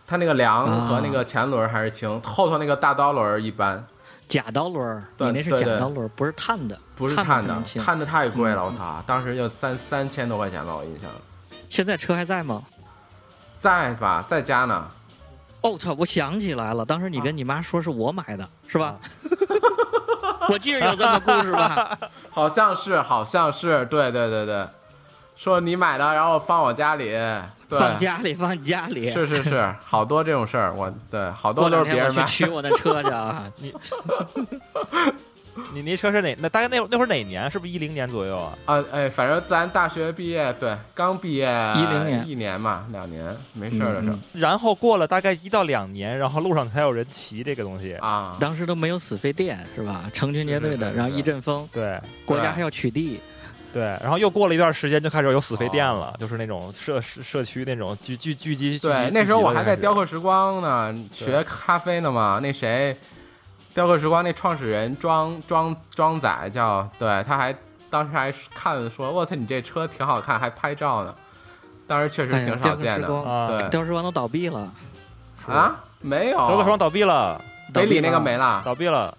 [0.04, 3.82] 它那个梁和那个前轮还是轻，后头那个大刀轮一般，
[4.26, 8.66] 假刀轮儿，对你那是假刀轮儿，不是碳的，不是碳碳的碳的太贵了，嗯。
[8.66, 9.02] 我操！
[9.06, 11.08] 当时就三三千多块钱吧，我印象。
[11.68, 12.62] 现在车还在吗？
[13.62, 14.88] 在吧，在家呢。
[15.60, 15.94] 哦操！
[15.96, 18.96] 我想起来了，当时你跟你妈说是我买的，是吧？
[20.50, 21.96] 我记得有这么故事吧？
[22.28, 24.66] 好像是，好像是，对对对对，
[25.36, 27.10] 说你买的，然后放我家里，
[27.68, 29.08] 对，放家里，放你家里。
[29.12, 32.24] 是是是， 好多这种事儿，我对好多都是别人买。
[32.24, 33.44] 去取我的车去啊！
[33.58, 33.72] 你
[35.74, 36.34] 那车是哪？
[36.38, 37.50] 那大概那那会儿哪年？
[37.50, 38.58] 是不是一零年左右啊？
[38.64, 41.46] 啊，哎，反正咱大学毕业，对，刚毕业
[41.76, 47.94] 一零年一年嘛，两年没事儿的时候、嗯然后过了大概一到两年，然后路上才有人骑这个东西。
[47.96, 50.10] 啊，当时都没有死飞电是吧？
[50.12, 53.18] 成群结队的，是是是然后一阵风，对对国家还要取缔。
[53.72, 58.78] 对，然后又过了一段时间，就开始有死飞电了，就是那种社社社区那种聚聚聚集。
[58.78, 59.94] 对，那时候我还在雕。
[59.94, 62.38] 刻时光呢，学咖啡呢嘛。
[62.42, 62.94] 那谁，
[63.74, 67.54] 雕刻时光那创始人庄庄庄仔叫，对，他还
[67.88, 71.14] 当时还看说，我操，你这车挺好看，还拍照呢。
[71.86, 74.72] 当时确实挺少见的，雕刻时光啊对雕时光都倒闭了，
[75.46, 77.40] 啊，没有，雕刻时光倒闭了，
[77.72, 79.16] 北里那个没了，倒闭了，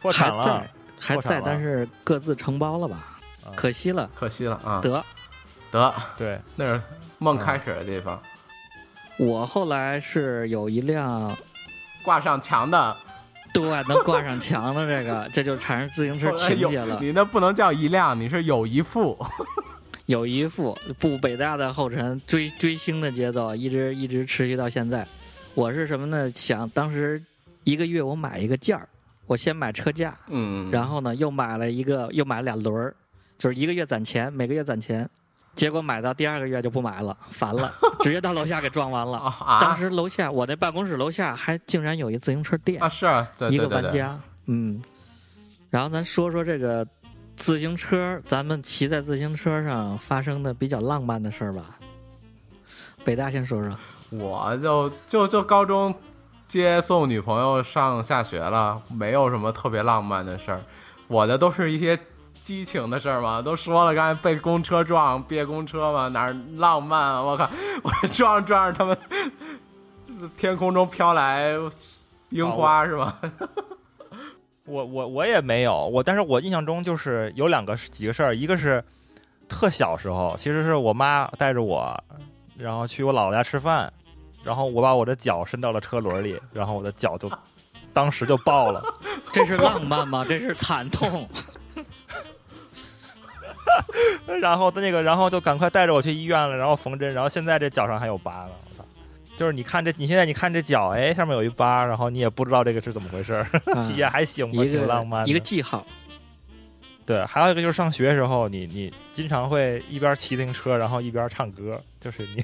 [0.00, 0.70] 破还产了在。
[1.00, 2.96] 还在，破产了但是各自承包了吧？
[3.44, 4.80] 啊可惜了，可惜了啊。
[4.80, 5.04] 得
[5.70, 6.80] 得，对，那是
[7.18, 8.18] 梦开始的地方，
[9.18, 11.36] 我后来是有一辆
[12.02, 12.96] 挂上墙的，
[13.54, 16.98] 对能挂上墙的这个，这就产生自行车情节了。
[17.00, 19.16] 你那不能叫一辆，你是有一副。
[20.06, 25.08] 有一副步北大的后尘追追星的节奏，一直一直持续到现在。
[25.54, 26.28] 我是什么呢？
[26.28, 27.24] 想当时
[27.62, 28.86] 一个月我买一个件儿，
[29.26, 32.94] 我先买车架，嗯，然后呢又买了一个又买了俩轮儿，
[33.38, 35.08] 就是一个月攒钱，每个月攒钱。
[35.54, 39.18] 结果买到第二个月就不买了， 烦了，直接到楼下给撞完了。
[39.40, 44.82] 啊当时楼下我那办公室楼下还竟然有一自行车店，啊是啊，对一个对对对，玩家，嗯。
[45.70, 46.86] 然后咱说说这个
[47.34, 51.76] 自行车，咱们骑在自行车上发生的比较浪漫的事儿吧。
[53.04, 53.76] 北大先说说，
[54.10, 55.92] 我就就就高中
[56.46, 60.62] 接送女朋友上下学了，没有什么特别浪漫的事儿，
[61.08, 61.98] 我的都是一些
[62.44, 63.40] 激情的事儿吗。
[63.40, 67.22] 都说了，刚才被公车撞，别公车嘛，哪儿浪漫啊？
[67.22, 67.50] 我靠，
[67.82, 68.96] 我撞着撞着他们，
[70.36, 71.54] 天空中飘来
[72.28, 73.18] 樱花是吧？
[74.66, 78.84] 我 我我也没有，我但是我印象中就是有两个几个事儿，一个是
[79.48, 81.98] 特小时候，其实是我妈带着我，
[82.56, 83.90] 然后去我姥姥家吃饭，
[84.42, 87.30] 然后我把我的脚伸到了车轮里，然后我的脚就
[87.92, 88.82] 当时就爆了，
[89.32, 90.24] 这是浪漫吗？
[90.28, 91.28] 这是惨痛。
[94.40, 98.84] 然后他那个然后就赶快带着我去医院了，然后缝针，然后现在这脚上还有疤呢，我操！
[99.36, 103.42] 就是你看这，你现在你看这脚，哎，上面有一疤，然后你也不知道这个是怎么回事儿，
[103.74, 105.30] 啊 也还行吧，挺浪漫的。
[105.30, 105.84] 一个记号，
[107.04, 112.42] 对，还有一个就是上学时候，你你经常会一边骑自行车，然后一边唱歌，就是你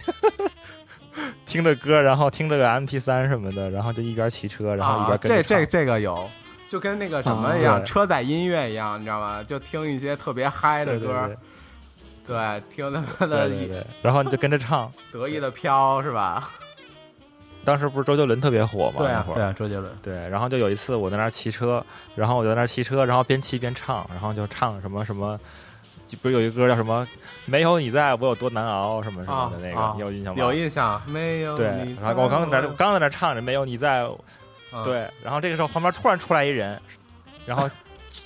[1.47, 5.67] 听着歌，然后听着个 M P 三什么的，然后就一边骑车，然后一啊边，跟着这这。
[5.67, 6.29] 这个有。
[6.71, 9.43] 就跟那个什么啊一样，对车载音乐一样，你知道吗？
[9.43, 11.31] 就听一些特别嗨的对对歌，
[12.27, 14.91] 对对，听他妈对的然后你就跟着唱。
[15.13, 16.49] 得意的飘是吧？
[17.65, 18.99] 当时不是周杰伦特别火嘛？
[18.99, 19.93] 对啊那，会儿对啊，周杰伦。
[20.01, 25.39] 对，然后就有一次我在那儿骑车，然后我就在那儿骑车，然后边骑边唱，然后就唱什么什么，
[26.23, 27.07] 不是有一歌叫什么
[27.47, 30.41] “没有你在我有多难熬”什么什么的那个，有印象吗？
[30.41, 31.57] 有印象没有？
[31.57, 34.09] 对你，然后我刚在那儿刚在那儿唱着“没有你在”，
[34.73, 36.81] 嗯对，然后这个时候旁边突然出来一人，
[37.47, 37.69] 然后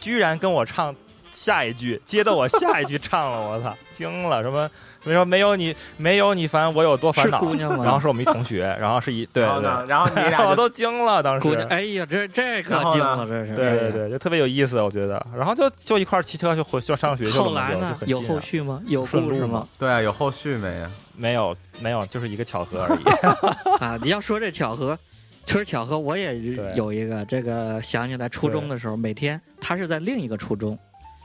[0.00, 0.94] 居然跟我唱
[1.30, 4.42] 下一句，接到我下一句唱了，我操， 惊了！
[4.42, 4.70] 什么？
[5.02, 7.38] 什么说没有你，没有你烦我有多烦是恼？
[7.38, 7.84] 姑娘吗？
[7.84, 11.66] 然后是我们一同学， 然后是一对对然后呢，然后你俩 我都惊了，当时。
[11.68, 13.54] 哎呀，这这可惊了，这是。
[13.54, 15.24] 对对对，就特别有意思，我觉得。
[15.36, 17.44] 然后就就一块儿骑车就回就上学去了。
[17.44, 18.80] 后来呢有后续吗？
[18.86, 19.68] 有顺路故事吗？
[19.78, 20.90] 对啊，有后续没呀？
[21.16, 23.84] 没有没有，就是一个巧合而已。
[23.84, 24.98] 啊，你要说这巧合，
[25.46, 26.38] 其实巧合我也
[26.74, 30.76] 有一个，这个想起来初中的时候，每天他是在另一个初中，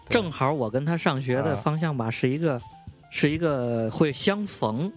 [0.10, 2.62] 正好我跟他上学的啊方向吧是一个，
[3.10, 4.92] 是一个会相逢，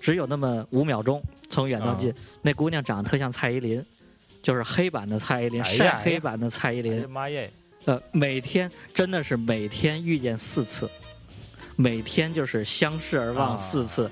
[0.00, 2.10] 只有那么五秒钟，从远到近。
[2.10, 3.82] 啊那姑娘长得特像蔡依林，
[4.42, 7.08] 就是黑版的蔡依林，哎晒黑版的蔡依林。
[7.08, 7.50] 妈耶！
[7.86, 10.90] 呃，每天真的是每天遇见四次，
[11.76, 14.10] 每天就是相视而望啊四次，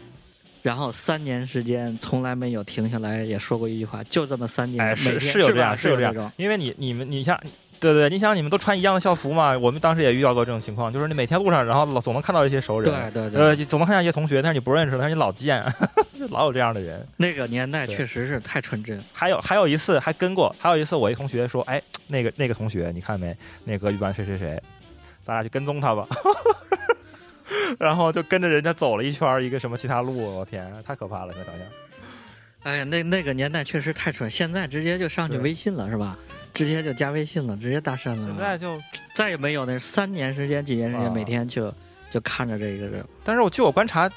[0.62, 7.38] 然后三年时间从来没有停下来，也说过一句话，就这么三年，哎，是是有这样，是有这样，因为你你们你像。
[7.80, 9.58] 对对，你想你们都穿一样的校服嘛？
[9.58, 15.64] 我们当时也遇到过这种情况，就是你每天路上，然后老总能看到一些熟人，对对对，呃，总能看到一些同学，但是你不认识，但是你老见，
[16.30, 17.04] 老有这样的人。
[17.16, 19.02] 那个年代确实是太纯真。
[19.12, 23.36] 还有还有一次还跟过，还有一次我一同学说，哎，那个那个同学你看没？
[23.64, 24.62] 那个一班谁谁谁，
[25.24, 26.06] 咱俩去跟踪他吧。
[27.78, 31.66] 然后就跟着人家走了一圈儿一个什么其他路，我天，太可怕了，那长相。
[32.64, 36.16] 哎呀，那那个年代确实太蠢，现在直接就上去微信了，是吧？
[36.54, 38.18] 直接就加微信了，直接搭讪了。
[38.18, 38.80] 现在就，
[39.14, 41.74] 再也没有那三年时间、几年时间，啊每天就
[42.10, 43.04] 就看着这个人。
[43.24, 44.08] 但是我据我观察，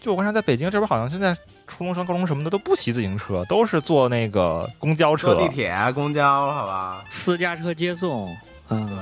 [0.00, 1.36] 据我观察，在北京这边好像现在
[1.66, 5.42] 初中生、高中什么的都不骑自行车，都是坐那个公交车坐。
[5.42, 7.04] 地铁、公交，好吧？
[7.10, 8.34] 私家车接送，
[8.70, 8.96] 嗯，对，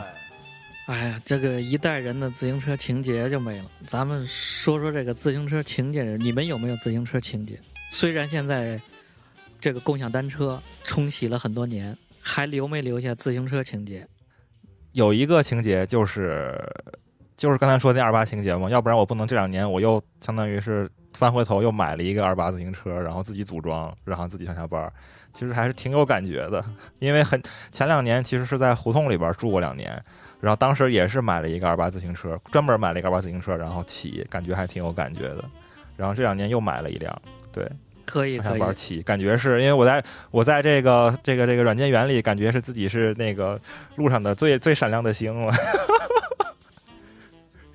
[0.89, 3.70] 哎呀，这个一代人的自行车情节就没了。
[3.86, 7.61] 咱们说说这个自行车情节，你们有没有自行车情节？
[7.93, 8.80] 虽然现在
[9.61, 14.09] 这个共享单车冲洗了很多年，还留没留下自行车情节？
[14.95, 16.59] 有一个情节就是，
[17.36, 24.91] 就是刚才说的那二八情节嘛，要不然我不能这两年我又相当于是翻回头又买了一个二八自行车，然后自己组装，然后自己上下班，
[25.34, 26.64] 其实还是挺有感觉的。
[26.99, 27.39] 因为很
[27.70, 30.03] 前两年其实是在胡同里边住过两年，
[30.41, 35.45] 然后当时也是买了一个二八自行车，专门买了一个二八自行车，然后骑，感觉还挺有感觉的。
[35.97, 37.22] 然后这两年又买了一辆，
[37.53, 37.68] 对，
[38.07, 43.61] 可以可以，玩骑，感觉是因为我在我在这个这个这个软件园里，感觉是自己是那个
[43.97, 45.53] 路上的最最闪亮的星了。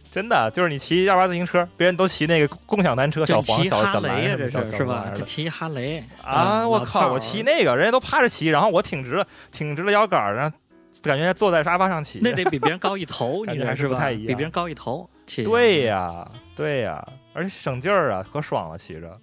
[0.10, 4.98] 真的，就是你骑二八自行车，别人都骑那个共享单车，小黄、小小哈雷呀，这是是吧？
[5.00, 6.62] 小蓝的这骑哈雷啊！
[6.62, 10.56] 嗯我靠，我骑那个，人家都趴着骑，然后我挺直了，挺直了腰杆儿，然后
[11.02, 12.20] 感觉坐在沙发上骑。
[12.22, 13.88] 那得比别人高一头， 你觉还是？
[13.88, 19.20] 不太一样比别人高一头，骑对呀，对呀，而且省劲儿啊，可爽了，骑着。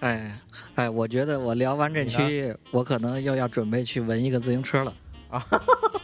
[0.00, 0.38] 哎
[0.76, 4.94] 哎，我觉得我聊完这期，我可能又要准备去纹一个自行车了
[5.28, 5.44] 啊！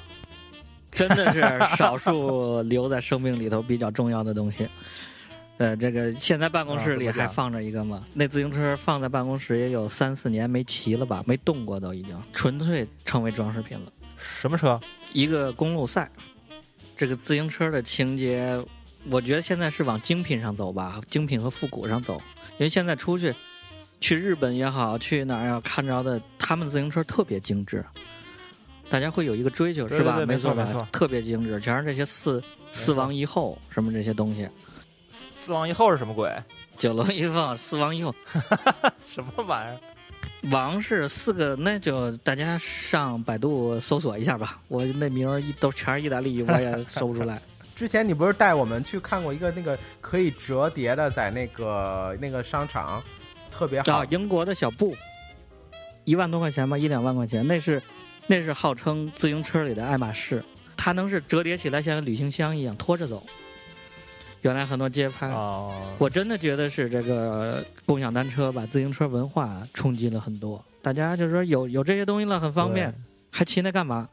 [0.90, 1.40] 真的是
[1.76, 4.68] 少数留在生命里头比较重要的东西。
[5.58, 8.02] 呃，这个现在办公室里还放着一个嘛？
[8.14, 11.22] 那自行车放在办公室也有三四年没骑了吧？
[11.26, 13.92] 没动过都已经，纯粹成为装饰品了。
[14.40, 14.80] 什么车？
[15.12, 16.10] 一个公路赛，
[16.96, 18.60] 这个自行车的情节，
[19.10, 22.20] 我觉得现在是往精品上走吧，精品和复古上走。
[22.52, 23.34] 因为现在出去，
[24.00, 27.84] 去日本也好，去哪儿要看着的，他们自行车特别精致，
[28.88, 30.18] 大家会有一个追求，对是吧？
[30.26, 34.48] 没错没错特别精致，全是这些四四王一后什么这些东西，
[35.08, 36.30] 四王一后是什么鬼？
[36.76, 38.14] 九龙一凤，四王一后，
[39.06, 39.80] 什么玩意儿？
[40.50, 44.60] 王是四个，那就大家上百度搜索一下吧。
[44.68, 47.40] 我那名儿一都全是意大利语，我也搜不出来。
[47.74, 53.02] 之前你不是带我们去看过一个那个可以折叠的，在那个那个商场，
[53.50, 54.06] 特别好啊，。
[54.10, 54.94] 英国的小布，
[56.04, 57.82] 一万多块钱吧，一两万块钱，那是
[58.26, 60.44] 那是号称自行车里的爱马仕，
[60.76, 63.26] 它能是折叠起来像个旅行箱一样拖着走。
[64.44, 70.62] 原来很多街拍，哦，我真的觉得是这个共享单车把自行车文化冲击了很多。
[70.82, 72.94] 大家就是说有有这些东西了，很方便，
[73.30, 74.06] 还骑那干嘛？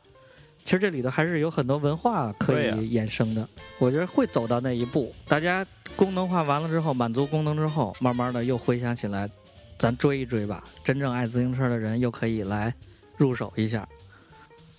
[0.63, 3.45] 其实这里头还是有很多文化可以衍生的。
[3.77, 5.65] 我觉得会走到那一步，大家
[5.97, 9.29] 功能化完了之后，满足功能之后，慢慢的又回想起来，
[9.77, 10.63] 咱追一追吧。
[10.81, 12.73] 真正爱自行车的人又可以来
[13.17, 13.85] 入手一下。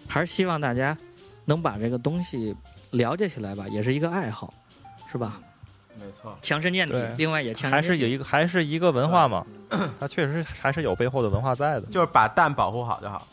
[0.07, 0.97] 还是希望大家
[1.45, 2.57] 能把这个东西
[2.93, 4.55] 了解起来吧，也是一个爱好，
[5.13, 5.39] 是吧？
[6.01, 9.45] 没错，强身健体，另外也强身还健体是有一个还是一个文化嘛，
[10.01, 11.83] 它确实还是有背后的文化在的。
[11.89, 13.29] 就是把蛋保护好就好。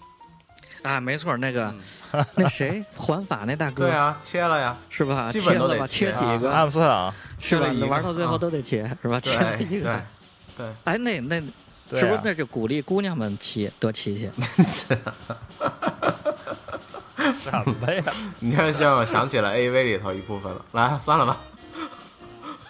[0.84, 1.74] 啊，没错，那个、
[2.36, 5.32] 那谁环法那大哥，对啊，切了呀，是吧？
[5.32, 7.66] 基本都切了吧，得切切几个，阿姆斯特朗，是吧？
[7.66, 9.20] 切了一个玩到最后啊都得切，是吧？
[9.20, 10.02] 对切了一对个。
[10.58, 11.36] 对，哎，那那
[11.98, 14.30] 是不是那就鼓励姑娘们骑多骑些？
[17.42, 18.04] 什么呀？
[18.40, 20.64] 你这让我想起了 AV 里头一部分了。
[20.74, 21.38] 来，算了吧。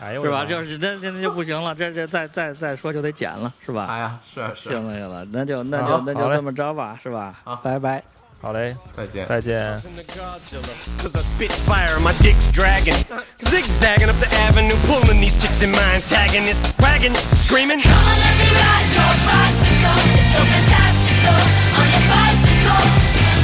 [0.02, 0.46] 哎呦，是吧？
[0.46, 3.88] 就是那那那就不行了，这这再再再说就得剪了，是吧？
[3.90, 7.58] 哎呀，是是，行了行了，那就那就那就这么着吧，是吧好？
[7.58, 8.02] 拜拜。
[8.42, 9.26] 好嘞，再见。
[9.26, 9.60] 再见。
[9.84, 10.64] in the Godzilla.
[11.04, 12.96] Cause I spit fire and my dick's dragging.
[13.38, 16.64] Zigzagging up the avenue, pulling these chicks in my antagonist.
[16.80, 17.82] Wagging, screaming.
[17.82, 20.00] Come on, let me ride your bicycle.
[20.16, 21.36] It's so fantastical
[21.76, 22.84] on your bicycle.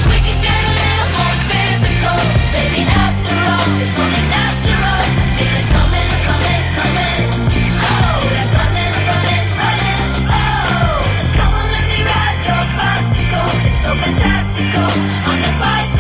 [0.08, 2.16] We can get a little more physical,
[2.56, 2.86] baby.
[14.06, 15.02] fantastical
[15.32, 15.95] on the bike.